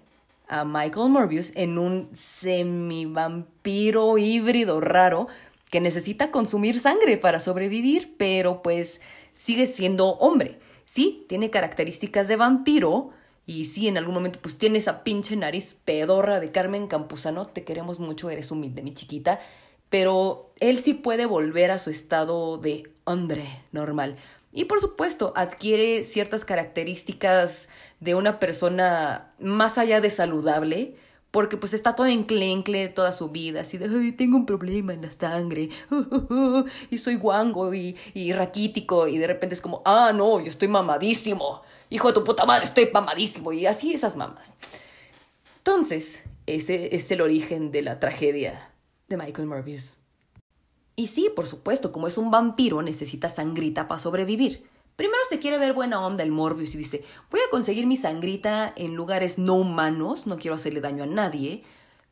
a 0.50 0.66
Michael 0.66 1.10
Morbius 1.10 1.54
en 1.56 1.78
un 1.78 2.10
semivampiro 2.12 4.18
híbrido 4.18 4.82
raro 4.82 5.30
que 5.72 5.80
necesita 5.80 6.32
consumir 6.32 6.82
sangre 6.82 7.18
para 7.18 7.40
sobrevivir, 7.40 8.14
pero 8.18 8.62
pues 8.62 9.00
sigue 9.34 9.68
siendo 9.68 10.18
hombre. 10.18 10.60
Sí, 10.84 11.26
tiene 11.30 11.50
características 11.50 12.28
de 12.28 12.36
vampiro 12.36 13.12
y 13.46 13.64
sí, 13.64 13.88
en 13.88 13.98
algún 13.98 14.16
momento 14.16 14.40
pues 14.42 14.58
tiene 14.58 14.80
esa 14.80 15.06
pinche 15.06 15.38
nariz 15.38 15.78
pedorra 15.86 16.42
de 16.42 16.52
Carmen 16.52 16.88
Campuzano, 16.88 17.46
te 17.46 17.64
queremos 17.64 18.00
mucho, 18.00 18.30
eres 18.30 18.52
humilde, 18.52 18.84
mi 18.84 18.94
chiquita, 18.94 19.40
pero 19.88 20.52
él 20.60 20.80
sí 20.80 20.94
puede 20.94 21.26
volver 21.26 21.72
a 21.72 21.78
su 21.78 21.90
estado 21.90 22.58
de 22.58 22.92
hombre 23.06 23.46
normal. 23.72 24.18
Y 24.52 24.66
por 24.66 24.80
supuesto, 24.82 25.32
adquiere 25.36 26.04
ciertas 26.04 26.44
características 26.44 27.70
de 28.00 28.16
una 28.16 28.40
persona 28.40 29.34
más 29.40 29.78
allá 29.78 30.02
de 30.02 30.10
saludable, 30.10 30.96
porque 31.32 31.58
pues 31.58 31.74
está 31.74 31.96
todo 31.96 32.08
enclencle 32.08 32.88
toda 32.90 33.12
su 33.12 33.30
vida, 33.30 33.62
así 33.62 33.78
de, 33.78 33.86
Ay, 33.86 34.12
tengo 34.14 34.38
un 34.38 34.48
problema 34.48 34.94
en 34.94 35.04
la 35.04 35.12
sangre, 35.12 35.70
y 36.90 36.98
soy 36.98 37.18
guango 37.18 37.74
y, 37.74 37.96
y 38.16 38.34
raquítico, 38.34 39.08
y 39.08 39.20
de 39.20 39.28
repente 39.28 39.54
es 39.54 39.62
como, 39.62 39.84
ah, 39.86 40.12
no, 40.14 40.40
yo 40.40 40.48
estoy 40.48 40.68
mamadísimo, 40.68 41.62
hijo 41.92 42.08
de 42.08 42.16
tu 42.16 42.24
puta 42.24 42.46
madre, 42.46 42.66
estoy 42.66 42.90
mamadísimo, 42.92 43.52
y 43.52 43.68
así 43.68 43.94
esas 43.94 44.16
mamas. 44.16 44.56
Entonces, 45.58 46.22
ese 46.48 46.96
es 46.96 47.12
el 47.12 47.22
origen 47.22 47.72
de 47.72 47.84
la 47.84 48.00
tragedia 48.00 48.72
de 49.08 49.18
Michael 49.18 49.48
Morbius. 49.48 49.99
Y 51.00 51.08
sí, 51.08 51.32
por 51.34 51.48
supuesto, 51.48 51.94
como 51.94 52.08
es 52.08 52.18
un 52.18 52.30
vampiro, 52.30 52.82
necesita 52.82 53.30
sangrita 53.30 53.88
para 53.88 54.00
sobrevivir. 54.00 54.70
Primero 54.98 55.22
se 55.30 55.40
quiere 55.40 55.58
ver 55.58 55.72
buena 55.72 56.06
onda 56.06 56.24
el 56.24 56.32
Morbius 56.34 56.76
y 56.76 56.78
dice, 56.78 57.06
voy 57.32 57.40
a 57.40 57.50
conseguir 57.50 57.88
mi 57.88 57.96
sangrita 57.96 58.74
en 58.76 58.96
lugares 58.96 59.40
no 59.40 59.56
humanos, 59.56 60.28
no 60.28 60.36
quiero 60.38 60.56
hacerle 60.56 60.82
daño 60.82 61.06
a 61.06 61.08
nadie. 61.08 61.64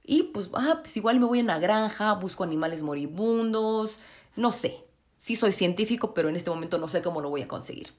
Y 0.06 0.24
pues, 0.24 0.50
ah, 0.54 0.80
pues 0.84 0.96
igual 0.96 1.20
me 1.20 1.26
voy 1.26 1.40
a 1.40 1.44
una 1.44 1.60
granja, 1.60 2.14
busco 2.14 2.46
animales 2.46 2.82
moribundos, 2.82 4.00
no 4.38 4.54
sé. 4.54 4.86
Sí 5.18 5.36
soy 5.36 5.52
científico, 5.52 6.14
pero 6.14 6.30
en 6.30 6.38
este 6.38 6.50
momento 6.50 6.78
no 6.78 6.88
sé 6.88 7.02
cómo 7.02 7.20
lo 7.20 7.30
voy 7.30 7.42
a 7.42 7.50
conseguir. 7.50 7.92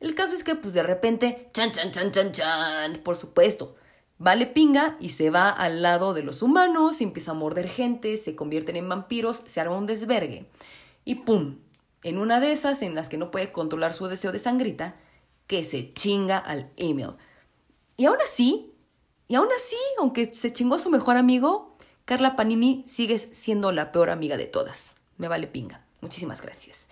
El 0.00 0.14
caso 0.14 0.36
es 0.36 0.44
que 0.44 0.54
pues 0.54 0.74
de 0.74 0.82
repente, 0.82 1.48
chan, 1.54 1.72
chan, 1.72 1.92
chan, 1.92 2.12
chan, 2.12 2.32
chan, 2.32 3.00
por 3.02 3.16
supuesto, 3.16 3.74
Vale 4.20 4.46
pinga 4.46 4.98
y 5.00 5.08
se 5.08 5.30
va 5.30 5.48
al 5.48 5.80
lado 5.80 6.12
de 6.12 6.22
los 6.22 6.42
humanos, 6.42 7.00
empieza 7.00 7.30
a 7.30 7.34
morder 7.34 7.70
gente, 7.70 8.18
se 8.18 8.36
convierten 8.36 8.76
en 8.76 8.86
vampiros, 8.86 9.42
se 9.46 9.62
arma 9.62 9.78
un 9.78 9.86
desvergue. 9.86 10.46
Y 11.06 11.14
¡pum! 11.14 11.56
En 12.02 12.18
una 12.18 12.38
de 12.38 12.52
esas 12.52 12.82
en 12.82 12.94
las 12.94 13.08
que 13.08 13.16
no 13.16 13.30
puede 13.30 13.50
controlar 13.50 13.94
su 13.94 14.08
deseo 14.08 14.30
de 14.30 14.38
sangrita, 14.38 14.94
que 15.46 15.64
se 15.64 15.94
chinga 15.94 16.36
al 16.36 16.70
Emil. 16.76 17.12
Y 17.96 18.04
aún 18.04 18.18
así, 18.22 18.74
y 19.26 19.36
aún 19.36 19.48
así, 19.56 19.78
aunque 19.98 20.34
se 20.34 20.52
chingó 20.52 20.74
a 20.74 20.80
su 20.80 20.90
mejor 20.90 21.16
amigo, 21.16 21.78
Carla 22.04 22.36
Panini 22.36 22.84
sigue 22.86 23.18
siendo 23.18 23.72
la 23.72 23.90
peor 23.90 24.10
amiga 24.10 24.36
de 24.36 24.46
todas. 24.46 24.96
Me 25.16 25.28
vale 25.28 25.46
pinga. 25.46 25.86
Muchísimas 26.02 26.42
gracias. 26.42 26.88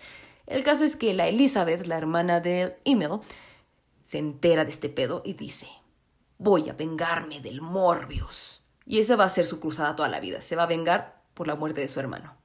El 0.47 0.63
caso 0.63 0.83
es 0.83 0.95
que 0.95 1.13
la 1.13 1.27
Elizabeth, 1.27 1.85
la 1.85 1.99
hermana 1.99 2.39
de 2.39 2.75
Emil, 2.85 3.19
se 4.03 4.17
entera 4.17 4.65
de 4.65 4.71
este 4.71 4.89
pedo 4.89 5.21
y 5.23 5.33
dice, 5.33 5.67
voy 6.39 6.69
a 6.69 6.73
vengarme 6.73 7.41
del 7.41 7.61
Morbius. 7.61 8.63
Y 8.85 8.99
esa 8.99 9.15
va 9.15 9.25
a 9.25 9.29
ser 9.29 9.45
su 9.45 9.59
cruzada 9.59 9.95
toda 9.95 10.09
la 10.09 10.19
vida. 10.19 10.41
Se 10.41 10.55
va 10.55 10.63
a 10.63 10.67
vengar 10.67 11.21
por 11.35 11.45
la 11.45 11.55
muerte 11.55 11.81
de 11.81 11.87
su 11.87 11.99
hermano. 11.99 12.35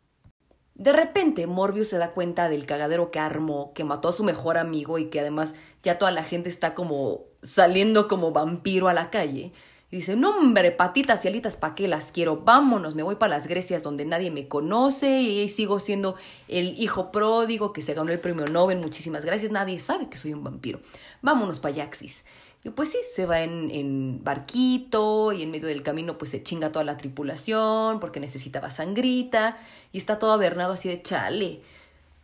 De 0.75 0.93
repente, 0.93 1.47
Morbius 1.47 1.89
se 1.89 1.99
da 1.99 2.11
cuenta 2.11 2.49
del 2.49 2.67
cagadero 2.67 3.13
que 3.13 3.21
armó, 3.21 3.73
que 3.75 3.85
mató 3.85 4.09
a 4.09 4.13
su 4.13 4.25
mejor 4.25 4.59
amigo 4.59 4.99
y 4.99 5.07
que 5.07 5.21
además 5.21 5.55
ya 5.83 5.99
toda 5.99 6.11
la 6.11 6.25
gente 6.25 6.51
está 6.51 6.75
como 6.75 7.23
saliendo 7.43 8.09
como 8.09 8.33
vampiro 8.33 8.89
a 8.89 8.95
la 8.95 9.09
calle. 9.11 9.53
Y 9.93 9.99
dice, 9.99 10.17
no 10.17 10.37
hombre, 10.37 10.73
patitas 10.73 11.25
y 11.25 11.29
alitas, 11.29 11.57
¿pa' 11.57 11.77
qué 11.77 11.87
las 11.87 12.11
quiero? 12.11 12.39
Vámonos, 12.39 12.97
me 12.97 13.05
voy 13.05 13.15
para 13.15 13.37
las 13.37 13.47
Grecias 13.47 13.85
donde 13.85 14.05
nadie 14.05 14.33
me 14.33 14.49
conoce 14.49 15.23
y 15.23 15.49
sigo 15.49 15.79
siendo 15.79 16.17
el 16.49 16.77
hijo 16.81 17.13
pródigo 17.13 17.73
que 17.73 17.81
se 17.81 17.95
ganó 17.95 18.11
el 18.11 18.19
premio 18.19 18.49
Nobel, 18.49 18.81
muchísimas 18.81 19.25
gracias, 19.25 19.53
nadie 19.53 19.79
sabe 19.79 20.09
que 20.09 20.17
soy 20.17 20.33
un 20.33 20.43
vampiro. 20.43 20.81
Vámonos 21.23 21.61
pa' 21.61 21.71
Yaxis. 21.71 22.25
Y 22.65 22.71
pues 22.71 22.89
sí, 22.91 22.99
se 23.13 23.27
va 23.27 23.43
en, 23.43 23.71
en, 23.71 24.25
barquito 24.25 25.33
y 25.33 25.43
en 25.43 25.51
medio 25.51 25.69
del 25.69 25.83
camino 25.83 26.17
pues 26.17 26.31
se 26.31 26.43
chinga 26.43 26.73
toda 26.73 26.85
la 26.85 26.97
tripulación 26.97 28.01
porque 28.01 28.21
necesitaba 28.21 28.71
sangrita 28.71 29.59
y 29.93 29.99
está 29.99 30.19
todo 30.19 30.33
avernado 30.33 30.73
así 30.73 30.89
de 30.89 31.03
chale. 31.03 31.61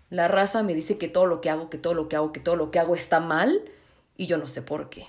La 0.09 0.29
raza 0.29 0.63
me 0.63 0.75
dice 0.75 0.97
que 0.97 1.09
todo 1.09 1.27
lo 1.27 1.43
que 1.43 1.51
hago, 1.51 1.69
que 1.69 1.77
todo 1.77 1.93
lo 1.93 2.09
que 2.09 2.17
hago, 2.17 2.33
que 2.33 2.41
todo 2.41 2.57
lo 2.57 2.71
que 2.71 2.79
hago 2.79 2.95
está 2.95 3.21
mal 3.21 3.63
y 4.17 4.27
yo 4.27 4.39
no 4.39 4.47
sé 4.47 4.63
por 4.63 4.89
qué. 4.89 5.07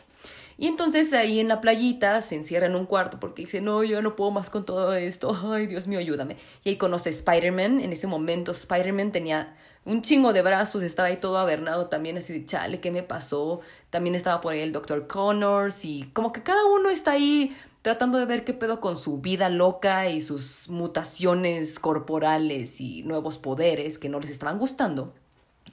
Y 0.57 0.67
entonces 0.67 1.11
ahí 1.13 1.39
en 1.39 1.47
la 1.47 1.59
playita 1.59 2.21
se 2.21 2.35
encierra 2.35 2.67
en 2.67 2.75
un 2.75 2.85
cuarto 2.85 3.19
porque 3.19 3.43
dice, 3.43 3.61
no, 3.61 3.83
yo 3.83 4.01
no 4.01 4.15
puedo 4.15 4.31
más 4.31 4.49
con 4.49 4.65
todo 4.65 4.93
esto, 4.93 5.35
ay 5.51 5.65
Dios 5.65 5.87
mío, 5.87 5.97
ayúdame. 5.97 6.37
Y 6.63 6.69
ahí 6.69 6.75
conoce 6.75 7.09
a 7.09 7.13
Spider-Man, 7.13 7.79
en 7.79 7.93
ese 7.93 8.05
momento 8.05 8.51
Spider-Man 8.51 9.11
tenía 9.11 9.55
un 9.83 10.01
chingo 10.01 10.31
de 10.33 10.41
brazos, 10.41 10.83
estaba 10.83 11.07
ahí 11.07 11.17
todo 11.17 11.37
avernado 11.37 11.87
también, 11.87 12.17
así 12.17 12.33
de 12.33 12.45
chale, 12.45 12.79
¿qué 12.79 12.91
me 12.91 13.03
pasó? 13.03 13.61
También 13.89 14.15
estaba 14.15 14.39
por 14.41 14.53
ahí 14.53 14.59
el 14.61 14.73
Dr. 14.73 15.07
Connors 15.07 15.85
y 15.85 16.03
como 16.13 16.31
que 16.31 16.43
cada 16.43 16.65
uno 16.65 16.89
está 16.89 17.11
ahí 17.11 17.55
tratando 17.81 18.19
de 18.19 18.25
ver 18.25 18.43
qué 18.43 18.53
pedo 18.53 18.79
con 18.79 18.97
su 18.97 19.19
vida 19.19 19.49
loca 19.49 20.07
y 20.09 20.21
sus 20.21 20.69
mutaciones 20.69 21.79
corporales 21.79 22.79
y 22.79 23.01
nuevos 23.03 23.39
poderes 23.39 23.97
que 23.97 24.09
no 24.09 24.19
les 24.19 24.29
estaban 24.29 24.59
gustando. 24.59 25.13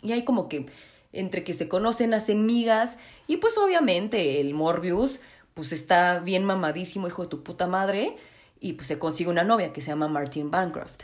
Y 0.02 0.12
ahí 0.12 0.24
como 0.24 0.48
que 0.48 0.66
entre 1.12 1.44
que 1.44 1.52
se 1.52 1.68
conocen 1.68 2.14
hacen 2.14 2.46
migas 2.46 2.96
y 3.26 3.38
pues 3.38 3.58
obviamente 3.58 4.40
el 4.40 4.54
Morbius 4.54 5.20
pues 5.54 5.72
está 5.72 6.20
bien 6.20 6.44
mamadísimo 6.44 7.08
hijo 7.08 7.22
de 7.22 7.28
tu 7.28 7.42
puta 7.42 7.66
madre 7.66 8.16
y 8.60 8.74
pues 8.74 8.86
se 8.88 8.98
consigue 8.98 9.30
una 9.30 9.44
novia 9.44 9.72
que 9.72 9.82
se 9.82 9.88
llama 9.88 10.08
Martin 10.08 10.50
Bancroft. 10.50 11.02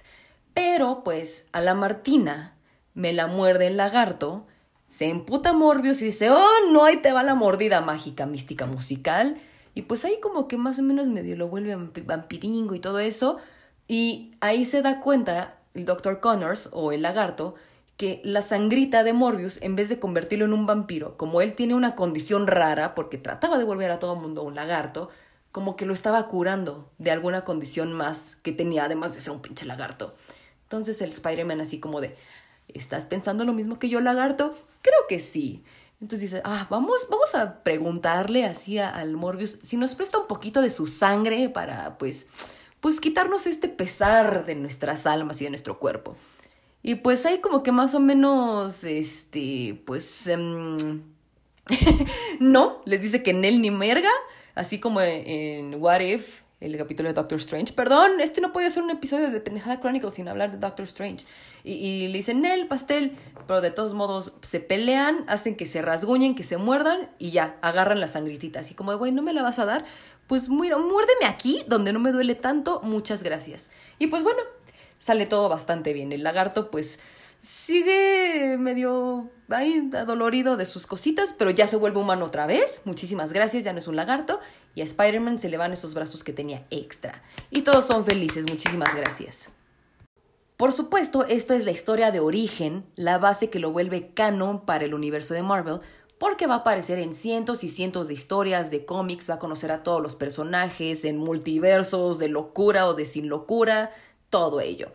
Pero 0.54 1.02
pues 1.04 1.44
a 1.52 1.60
la 1.60 1.74
Martina 1.74 2.53
me 2.94 3.12
la 3.12 3.26
muerde 3.26 3.66
el 3.66 3.76
lagarto, 3.76 4.46
se 4.88 5.08
emputa 5.08 5.52
Morbius 5.52 6.00
y 6.02 6.06
dice, 6.06 6.30
oh, 6.30 6.70
no, 6.70 6.84
ahí 6.84 6.98
te 6.98 7.12
va 7.12 7.22
la 7.22 7.34
mordida 7.34 7.80
mágica, 7.80 8.26
mística, 8.26 8.66
musical. 8.66 9.36
Y 9.74 9.82
pues 9.82 10.04
ahí 10.04 10.20
como 10.20 10.46
que 10.46 10.56
más 10.56 10.78
o 10.78 10.82
menos 10.82 11.08
medio 11.08 11.36
lo 11.36 11.48
vuelve 11.48 11.74
vampiringo 11.74 12.74
y 12.74 12.78
todo 12.78 13.00
eso. 13.00 13.38
Y 13.88 14.32
ahí 14.40 14.64
se 14.64 14.82
da 14.82 15.00
cuenta 15.00 15.58
el 15.74 15.84
Dr. 15.84 16.20
Connors 16.20 16.68
o 16.72 16.92
el 16.92 17.02
lagarto 17.02 17.56
que 17.96 18.20
la 18.24 18.42
sangrita 18.42 19.04
de 19.04 19.12
Morbius, 19.12 19.60
en 19.62 19.76
vez 19.76 19.88
de 19.88 19.98
convertirlo 19.98 20.44
en 20.44 20.52
un 20.52 20.66
vampiro, 20.66 21.16
como 21.16 21.40
él 21.40 21.54
tiene 21.54 21.74
una 21.74 21.94
condición 21.94 22.46
rara, 22.46 22.94
porque 22.94 23.18
trataba 23.18 23.58
de 23.58 23.64
volver 23.64 23.90
a 23.90 23.98
todo 23.98 24.16
mundo 24.16 24.42
un 24.42 24.54
lagarto, 24.54 25.10
como 25.52 25.76
que 25.76 25.86
lo 25.86 25.92
estaba 25.92 26.26
curando 26.26 26.88
de 26.98 27.12
alguna 27.12 27.44
condición 27.44 27.92
más 27.92 28.36
que 28.42 28.52
tenía, 28.52 28.84
además 28.84 29.14
de 29.14 29.20
ser 29.20 29.32
un 29.32 29.40
pinche 29.40 29.66
lagarto. 29.66 30.14
Entonces 30.64 31.00
el 31.02 31.10
Spider-Man 31.10 31.60
así 31.60 31.78
como 31.78 32.00
de, 32.00 32.16
¿Estás 32.68 33.04
pensando 33.04 33.44
lo 33.44 33.52
mismo 33.52 33.78
que 33.78 33.88
yo, 33.88 34.00
lagarto? 34.00 34.56
Creo 34.82 35.00
que 35.08 35.20
sí. 35.20 35.62
Entonces 36.00 36.30
dice, 36.30 36.42
ah, 36.44 36.66
vamos, 36.70 37.06
vamos 37.10 37.34
a 37.34 37.62
preguntarle 37.62 38.44
así 38.44 38.78
al 38.78 39.16
Morbius 39.16 39.58
si 39.62 39.76
nos 39.76 39.94
presta 39.94 40.18
un 40.18 40.26
poquito 40.26 40.60
de 40.60 40.70
su 40.70 40.86
sangre 40.86 41.48
para, 41.48 41.96
pues, 41.98 42.26
pues 42.80 43.00
quitarnos 43.00 43.46
este 43.46 43.68
pesar 43.68 44.44
de 44.44 44.54
nuestras 44.54 45.06
almas 45.06 45.40
y 45.40 45.44
de 45.44 45.50
nuestro 45.50 45.78
cuerpo. 45.78 46.16
Y 46.82 46.96
pues 46.96 47.24
hay 47.24 47.40
como 47.40 47.62
que 47.62 47.72
más 47.72 47.94
o 47.94 48.00
menos, 48.00 48.84
este, 48.84 49.82
pues, 49.86 50.26
em, 50.26 51.02
no, 52.40 52.82
les 52.84 53.00
dice 53.00 53.22
que 53.22 53.30
en 53.30 53.44
él 53.46 53.62
ni 53.62 53.70
merga, 53.70 54.10
así 54.54 54.78
como 54.78 55.00
en 55.00 55.76
What 55.76 56.00
If, 56.00 56.43
el 56.64 56.78
capítulo 56.78 57.08
de 57.08 57.12
Doctor 57.12 57.38
Strange. 57.38 57.72
Perdón, 57.74 58.20
este 58.20 58.40
no 58.40 58.52
puede 58.52 58.70
ser 58.70 58.82
un 58.82 58.90
episodio 58.90 59.30
de 59.30 59.40
Pendejada 59.40 59.80
Chronicles 59.80 60.14
sin 60.14 60.28
hablar 60.28 60.50
de 60.50 60.58
Doctor 60.58 60.84
Strange. 60.84 61.26
Y, 61.62 62.08
le 62.08 62.18
dicen 62.18 62.44
el 62.44 62.66
pastel, 62.66 63.16
pero 63.46 63.60
de 63.60 63.70
todos 63.70 63.92
modos 63.92 64.32
se 64.40 64.60
pelean, 64.60 65.24
hacen 65.26 65.56
que 65.56 65.66
se 65.66 65.82
rasguñen, 65.82 66.34
que 66.34 66.42
se 66.42 66.56
muerdan 66.56 67.10
y 67.18 67.30
ya, 67.32 67.58
agarran 67.60 68.00
la 68.00 68.08
sangritita. 68.08 68.60
Así 68.60 68.74
como, 68.74 68.96
güey, 68.96 69.12
¿no 69.12 69.22
me 69.22 69.34
la 69.34 69.42
vas 69.42 69.58
a 69.58 69.66
dar? 69.66 69.84
Pues 70.26 70.48
muérdeme 70.48 71.26
aquí, 71.26 71.62
donde 71.68 71.92
no 71.92 71.98
me 71.98 72.12
duele 72.12 72.34
tanto, 72.34 72.80
muchas 72.82 73.22
gracias. 73.22 73.68
Y 73.98 74.06
pues 74.06 74.22
bueno, 74.22 74.40
sale 74.96 75.26
todo 75.26 75.50
bastante 75.50 75.92
bien. 75.92 76.12
El 76.12 76.22
lagarto, 76.22 76.70
pues 76.70 76.98
sigue 77.44 78.56
medio 78.58 79.30
ahí 79.50 79.90
adolorido 79.94 80.56
de 80.56 80.64
sus 80.64 80.86
cositas, 80.86 81.34
pero 81.34 81.50
ya 81.50 81.66
se 81.66 81.76
vuelve 81.76 82.00
humano 82.00 82.24
otra 82.24 82.46
vez. 82.46 82.80
Muchísimas 82.86 83.34
gracias, 83.34 83.64
ya 83.64 83.72
no 83.74 83.78
es 83.80 83.86
un 83.86 83.96
lagarto. 83.96 84.40
Y 84.74 84.80
a 84.80 84.84
Spider-Man 84.84 85.38
se 85.38 85.50
le 85.50 85.58
van 85.58 85.72
esos 85.72 85.92
brazos 85.92 86.24
que 86.24 86.32
tenía 86.32 86.66
extra. 86.70 87.22
Y 87.50 87.60
todos 87.60 87.86
son 87.86 88.04
felices, 88.04 88.48
muchísimas 88.48 88.94
gracias. 88.94 89.50
Por 90.56 90.72
supuesto, 90.72 91.26
esto 91.26 91.52
es 91.52 91.66
la 91.66 91.70
historia 91.70 92.10
de 92.10 92.20
origen, 92.20 92.86
la 92.96 93.18
base 93.18 93.50
que 93.50 93.58
lo 93.58 93.72
vuelve 93.72 94.14
canon 94.14 94.64
para 94.64 94.86
el 94.86 94.94
universo 94.94 95.34
de 95.34 95.42
Marvel, 95.42 95.80
porque 96.18 96.46
va 96.46 96.54
a 96.54 96.58
aparecer 96.58 96.98
en 96.98 97.12
cientos 97.12 97.62
y 97.62 97.68
cientos 97.68 98.08
de 98.08 98.14
historias, 98.14 98.70
de 98.70 98.86
cómics, 98.86 99.28
va 99.28 99.34
a 99.34 99.38
conocer 99.38 99.70
a 99.70 99.82
todos 99.82 100.00
los 100.00 100.16
personajes, 100.16 101.04
en 101.04 101.18
multiversos, 101.18 102.18
de 102.18 102.28
locura 102.28 102.86
o 102.86 102.94
de 102.94 103.04
sin 103.04 103.28
locura, 103.28 103.90
todo 104.30 104.60
ello. 104.60 104.92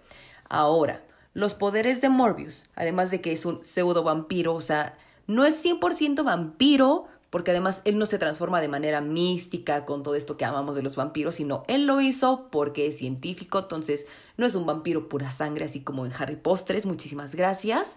Ahora, 0.47 1.03
los 1.39 1.53
poderes 1.53 2.01
de 2.01 2.09
Morbius, 2.09 2.65
además 2.75 3.11
de 3.11 3.21
que 3.21 3.31
es 3.31 3.45
un 3.45 3.63
pseudo 3.63 4.03
vampiro, 4.03 4.53
o 4.53 4.61
sea, 4.61 4.97
no 5.25 5.45
es 5.45 5.63
100% 5.63 6.23
vampiro, 6.23 7.05
porque 7.29 7.51
además 7.51 7.81
él 7.85 7.97
no 7.97 8.05
se 8.05 8.17
transforma 8.17 8.59
de 8.59 8.67
manera 8.67 9.01
mística 9.01 9.85
con 9.85 10.03
todo 10.03 10.15
esto 10.15 10.35
que 10.35 10.45
amamos 10.45 10.75
de 10.75 10.81
los 10.81 10.95
vampiros, 10.95 11.35
sino 11.35 11.63
él 11.67 11.85
lo 11.85 12.01
hizo 12.01 12.49
porque 12.51 12.87
es 12.87 12.97
científico, 12.97 13.59
entonces 13.59 14.05
no 14.37 14.45
es 14.45 14.55
un 14.55 14.65
vampiro 14.65 15.07
pura 15.07 15.31
sangre, 15.31 15.65
así 15.65 15.81
como 15.81 16.05
en 16.05 16.11
Harry 16.17 16.35
Postres, 16.35 16.85
muchísimas 16.85 17.35
gracias. 17.35 17.91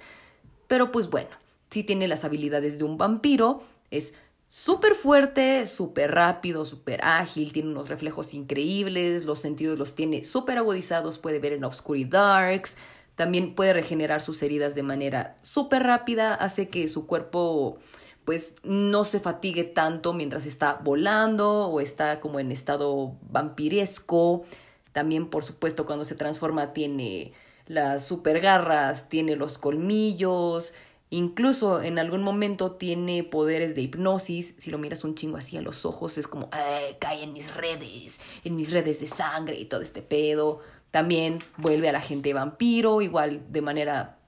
Pero 0.68 0.92
pues 0.92 1.10
bueno, 1.10 1.30
sí 1.70 1.82
tiene 1.82 2.08
las 2.08 2.24
habilidades 2.24 2.78
de 2.78 2.84
un 2.84 2.98
vampiro, 2.98 3.62
es 3.90 4.14
súper 4.48 4.94
fuerte, 4.94 5.66
súper 5.66 6.10
rápido, 6.10 6.66
súper 6.66 7.00
ágil, 7.02 7.52
tiene 7.52 7.70
unos 7.70 7.88
reflejos 7.88 8.34
increíbles, 8.34 9.24
los 9.24 9.40
sentidos 9.40 9.78
los 9.78 9.94
tiene 9.94 10.24
súper 10.24 10.58
agudizados, 10.58 11.16
puede 11.16 11.38
ver 11.38 11.54
en 11.54 11.62
darks, 12.10 12.76
también 13.14 13.54
puede 13.54 13.72
regenerar 13.72 14.20
sus 14.20 14.42
heridas 14.42 14.74
de 14.74 14.82
manera 14.82 15.36
súper 15.42 15.82
rápida, 15.82 16.34
hace 16.34 16.68
que 16.68 16.88
su 16.88 17.06
cuerpo 17.06 17.78
pues 18.24 18.54
no 18.62 19.04
se 19.04 19.20
fatigue 19.20 19.64
tanto 19.64 20.14
mientras 20.14 20.46
está 20.46 20.80
volando 20.82 21.66
o 21.66 21.80
está 21.80 22.20
como 22.20 22.38
en 22.38 22.52
estado 22.52 23.16
vampiresco. 23.22 24.44
También, 24.92 25.28
por 25.28 25.42
supuesto, 25.44 25.86
cuando 25.86 26.04
se 26.04 26.14
transforma 26.14 26.72
tiene 26.72 27.32
las 27.66 28.06
super 28.06 28.40
garras, 28.40 29.08
tiene 29.08 29.36
los 29.36 29.58
colmillos, 29.58 30.72
incluso 31.10 31.82
en 31.82 31.98
algún 31.98 32.22
momento 32.22 32.72
tiene 32.72 33.24
poderes 33.24 33.74
de 33.74 33.82
hipnosis. 33.82 34.54
Si 34.58 34.70
lo 34.70 34.78
miras 34.78 35.04
un 35.04 35.14
chingo 35.14 35.36
así 35.36 35.56
a 35.56 35.62
los 35.62 35.84
ojos, 35.84 36.16
es 36.16 36.28
como, 36.28 36.48
cae 36.98 37.24
en 37.24 37.32
mis 37.32 37.54
redes, 37.54 38.18
en 38.44 38.54
mis 38.54 38.72
redes 38.72 39.00
de 39.00 39.08
sangre 39.08 39.58
y 39.58 39.64
todo 39.64 39.82
este 39.82 40.02
pedo. 40.02 40.60
También 40.92 41.42
vuelve 41.56 41.88
a 41.88 41.92
la 41.92 42.00
gente 42.00 42.32
vampiro, 42.34 43.00
igual 43.00 43.42
de 43.50 43.62
manera 43.62 44.18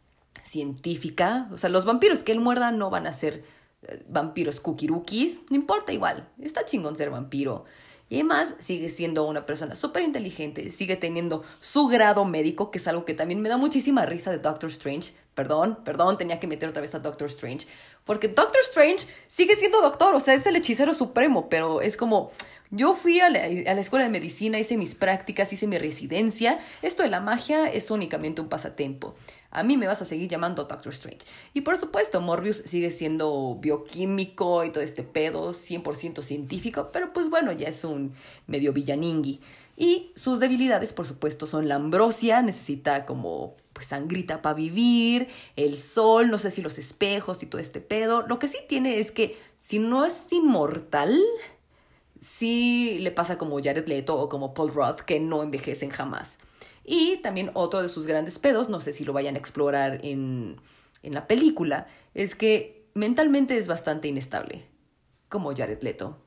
científica. 0.43 1.49
O 1.53 1.59
sea, 1.59 1.71
los 1.71 1.85
vampiros 1.85 2.23
que 2.23 2.33
él 2.33 2.41
muerda 2.41 2.73
no 2.73 2.91
van 2.91 3.07
a 3.07 3.13
ser 3.13 3.45
eh, 3.83 4.03
vampiros 4.09 4.61
kukirukis, 4.61 5.43
no 5.51 5.57
importa 5.57 5.93
igual, 5.93 6.29
está 6.41 6.65
chingón 6.65 6.97
ser 6.97 7.11
vampiro. 7.11 7.67
Y 8.09 8.17
además 8.17 8.55
sigue 8.59 8.89
siendo 8.89 9.27
una 9.27 9.47
persona 9.47 9.75
súper 9.75 10.03
inteligente, 10.03 10.71
sigue 10.71 10.97
teniendo 10.97 11.43
su 11.61 11.87
grado 11.87 12.25
médico, 12.25 12.71
que 12.71 12.79
es 12.79 12.87
algo 12.87 13.05
que 13.05 13.15
también 13.15 13.41
me 13.41 13.49
da 13.49 13.57
muchísima 13.57 14.05
risa 14.05 14.31
de 14.31 14.39
Doctor 14.39 14.71
Strange. 14.71 15.15
Perdón, 15.35 15.79
perdón, 15.85 16.19
tenía 16.19 16.39
que 16.39 16.47
meter 16.47 16.69
otra 16.69 16.83
vez 16.83 16.95
a 16.95 16.99
Doctor 16.99 17.29
Strange. 17.29 17.67
Porque 18.05 18.29
Doctor 18.29 18.61
Strange 18.63 19.07
sigue 19.27 19.57
siendo 19.57 19.81
doctor, 19.81 20.15
o 20.15 20.21
sea, 20.21 20.35
es 20.35 20.47
el 20.47 20.57
hechicero 20.57 20.93
supremo, 20.93 21.49
pero 21.49 21.81
es 21.81 21.97
como, 21.97 22.33
yo 22.71 22.95
fui 22.95 23.21
a 23.21 23.31
la, 23.31 23.47
escuela 23.47 24.05
de 24.05 24.11
medicina, 24.11 24.59
hice 24.59 24.77
mis 24.77 24.95
prácticas, 24.95 25.53
hice 25.53 25.67
mi 25.67 25.79
residencia. 25.79 26.59
Esto 26.83 27.03
de 27.03 27.09
la 27.09 27.21
magia 27.21 27.67
es 27.67 27.91
únicamente 27.91 28.41
un 28.41 28.49
pasatiempo. 28.49 29.15
A 29.51 29.63
mí 29.63 29.77
me 29.77 29.87
vas 29.87 30.03
a 30.03 30.05
seguir 30.05 30.29
llamando 30.29 30.65
Doctor 30.65 30.93
Strange. 30.93 31.25
Y 31.53 31.61
por 31.61 31.79
supuesto, 31.79 32.21
Morbius 32.21 32.57
sigue 32.67 32.91
siendo 32.91 33.57
bioquímico 33.61 34.65
y 34.65 34.71
todo 34.71 34.83
este 34.83 35.05
pedo, 35.05 35.53
100% 35.53 36.21
científico, 36.21 36.91
pero 36.93 37.13
pues 37.13 37.31
bueno, 37.31 37.53
ya 37.53 37.69
es 37.69 37.85
un 37.85 38.13
medio 38.49 38.73
villaningui. 38.73 39.41
Y 39.77 40.13
sus 40.15 40.41
debilidades, 40.41 40.93
por 40.93 41.07
supuesto, 41.07 41.47
son 41.47 41.69
la 41.69 41.75
ambrosia, 41.77 42.43
necesita 42.43 43.07
como 43.07 43.55
pues 43.73 43.87
sangrita 43.87 44.41
para 44.41 44.55
vivir, 44.55 45.29
el 45.57 45.79
sol, 45.79 46.31
no 46.31 46.39
sé 46.39 46.51
si 46.51 46.63
los 46.63 46.79
espejos 46.79 47.43
y 47.43 47.47
todo 47.47 47.61
este 47.61 47.81
pedo. 47.81 48.25
Lo 48.27 48.39
que 48.39 48.49
sí 48.49 48.59
tiene 48.69 49.01
es 49.01 49.11
que 49.11 49.37
si 49.61 49.81
no 49.81 50.05
es 50.05 50.33
inmortal, 50.33 51.21
sí 52.21 52.99
le 53.01 53.11
pasa 53.11 53.37
como 53.37 53.61
Jared 53.63 53.89
Leto 53.89 54.17
o 54.17 54.29
como 54.29 54.55
Paul 54.55 54.73
Roth, 54.73 55.01
que 55.01 55.19
no 55.19 55.43
envejecen 55.43 55.91
jamás. 55.91 56.37
Y 56.85 57.17
también 57.19 57.51
otro 57.55 57.83
de 57.83 57.89
sus 57.89 58.07
grandes 58.07 58.39
pedos, 58.39 58.69
no 58.69 58.81
sé 58.81 58.93
si 58.93 59.05
lo 59.05 59.13
vayan 59.13 59.35
a 59.35 59.39
explorar 59.39 60.01
en, 60.03 60.61
en 61.03 61.15
la 61.15 61.27
película, 61.27 61.89
es 62.15 62.35
que 62.35 62.87
mentalmente 62.95 63.57
es 63.57 63.67
bastante 63.69 64.07
inestable, 64.07 64.65
como 65.29 65.55
Jared 65.55 65.83
Leto. 65.83 66.19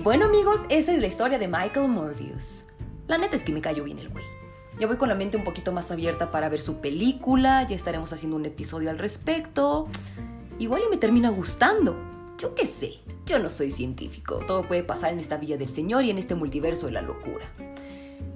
Y 0.00 0.02
bueno 0.02 0.24
amigos, 0.24 0.62
esa 0.70 0.94
es 0.94 1.00
la 1.02 1.08
historia 1.08 1.38
de 1.38 1.46
Michael 1.46 1.88
Morbius. 1.88 2.64
La 3.06 3.18
neta 3.18 3.36
es 3.36 3.44
que 3.44 3.52
me 3.52 3.60
cayó 3.60 3.84
bien 3.84 3.98
el 3.98 4.08
güey. 4.08 4.24
Ya 4.78 4.86
voy 4.86 4.96
con 4.96 5.10
la 5.10 5.14
mente 5.14 5.36
un 5.36 5.44
poquito 5.44 5.72
más 5.72 5.90
abierta 5.90 6.30
para 6.30 6.48
ver 6.48 6.58
su 6.58 6.80
película, 6.80 7.66
ya 7.66 7.76
estaremos 7.76 8.10
haciendo 8.10 8.38
un 8.38 8.46
episodio 8.46 8.88
al 8.88 8.96
respecto. 8.96 9.88
Igual 10.58 10.84
y 10.86 10.88
me 10.88 10.96
termina 10.96 11.28
gustando. 11.28 11.98
Yo 12.38 12.54
qué 12.54 12.64
sé, 12.64 12.94
yo 13.26 13.40
no 13.40 13.50
soy 13.50 13.70
científico, 13.70 14.40
todo 14.46 14.66
puede 14.66 14.84
pasar 14.84 15.12
en 15.12 15.18
esta 15.18 15.36
villa 15.36 15.58
del 15.58 15.68
Señor 15.68 16.02
y 16.04 16.08
en 16.08 16.16
este 16.16 16.34
multiverso 16.34 16.86
de 16.86 16.92
la 16.92 17.02
locura. 17.02 17.52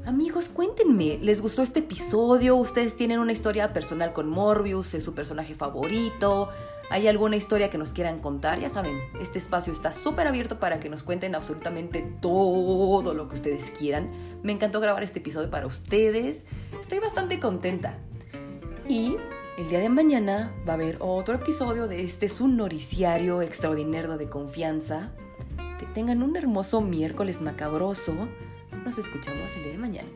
Amigos, 0.05 0.51
cuéntenme, 0.51 1.19
¿les 1.23 1.41
gustó 1.41 1.63
este 1.63 1.81
episodio? 1.81 2.57
¿Ustedes 2.57 2.95
tienen 2.95 3.21
una 3.21 3.33
historia 3.33 3.73
personal 3.73 4.13
con 4.13 4.29
Morbius? 4.29 4.93
¿Es 4.93 5.03
su 5.03 5.15
personaje 5.15 5.55
favorito? 5.55 6.51
¿Hay 6.91 7.09
alguna 7.09 7.37
historia 7.37 7.71
que 7.71 7.79
nos 7.79 7.93
quieran 7.93 8.21
contar? 8.21 8.61
Ya 8.61 8.69
saben, 8.69 8.99
este 9.21 9.39
espacio 9.39 9.73
está 9.73 9.93
súper 9.93 10.29
abierto 10.29 10.61
para 10.61 10.81
que 10.81 10.89
nos 10.89 11.03
cuenten 11.03 11.35
absolutamente 11.35 12.03
todo 12.21 13.15
lo 13.15 13.29
que 13.29 13.35
ustedes 13.35 13.71
quieran. 13.71 14.11
Me 14.43 14.53
encantó 14.53 14.81
grabar 14.81 15.03
este 15.03 15.19
episodio 15.19 15.51
para 15.51 15.67
ustedes. 15.67 16.45
Estoy 16.81 16.99
bastante 16.99 17.41
contenta. 17.41 17.99
Y 18.87 19.17
el 19.57 19.69
día 19.69 19.79
de 19.79 19.89
mañana 19.89 20.53
va 20.69 20.73
a 20.73 20.77
haber 20.77 20.99
otro 21.01 21.37
episodio 21.37 21.89
de 21.89 22.03
este 22.03 22.29
su 22.29 22.49
noriciario 22.49 23.41
extraordinario 23.41 24.17
de 24.17 24.29
confianza. 24.29 25.13
Que 25.79 25.87
tengan 25.87 26.23
un 26.23 26.37
hermoso 26.37 26.81
miércoles 26.81 27.41
macabroso. 27.41 28.15
Nos 28.85 28.99
escuchamos 28.99 29.57
el 29.57 29.63
día 29.63 29.73
de 29.73 29.79
mañana. 29.79 30.09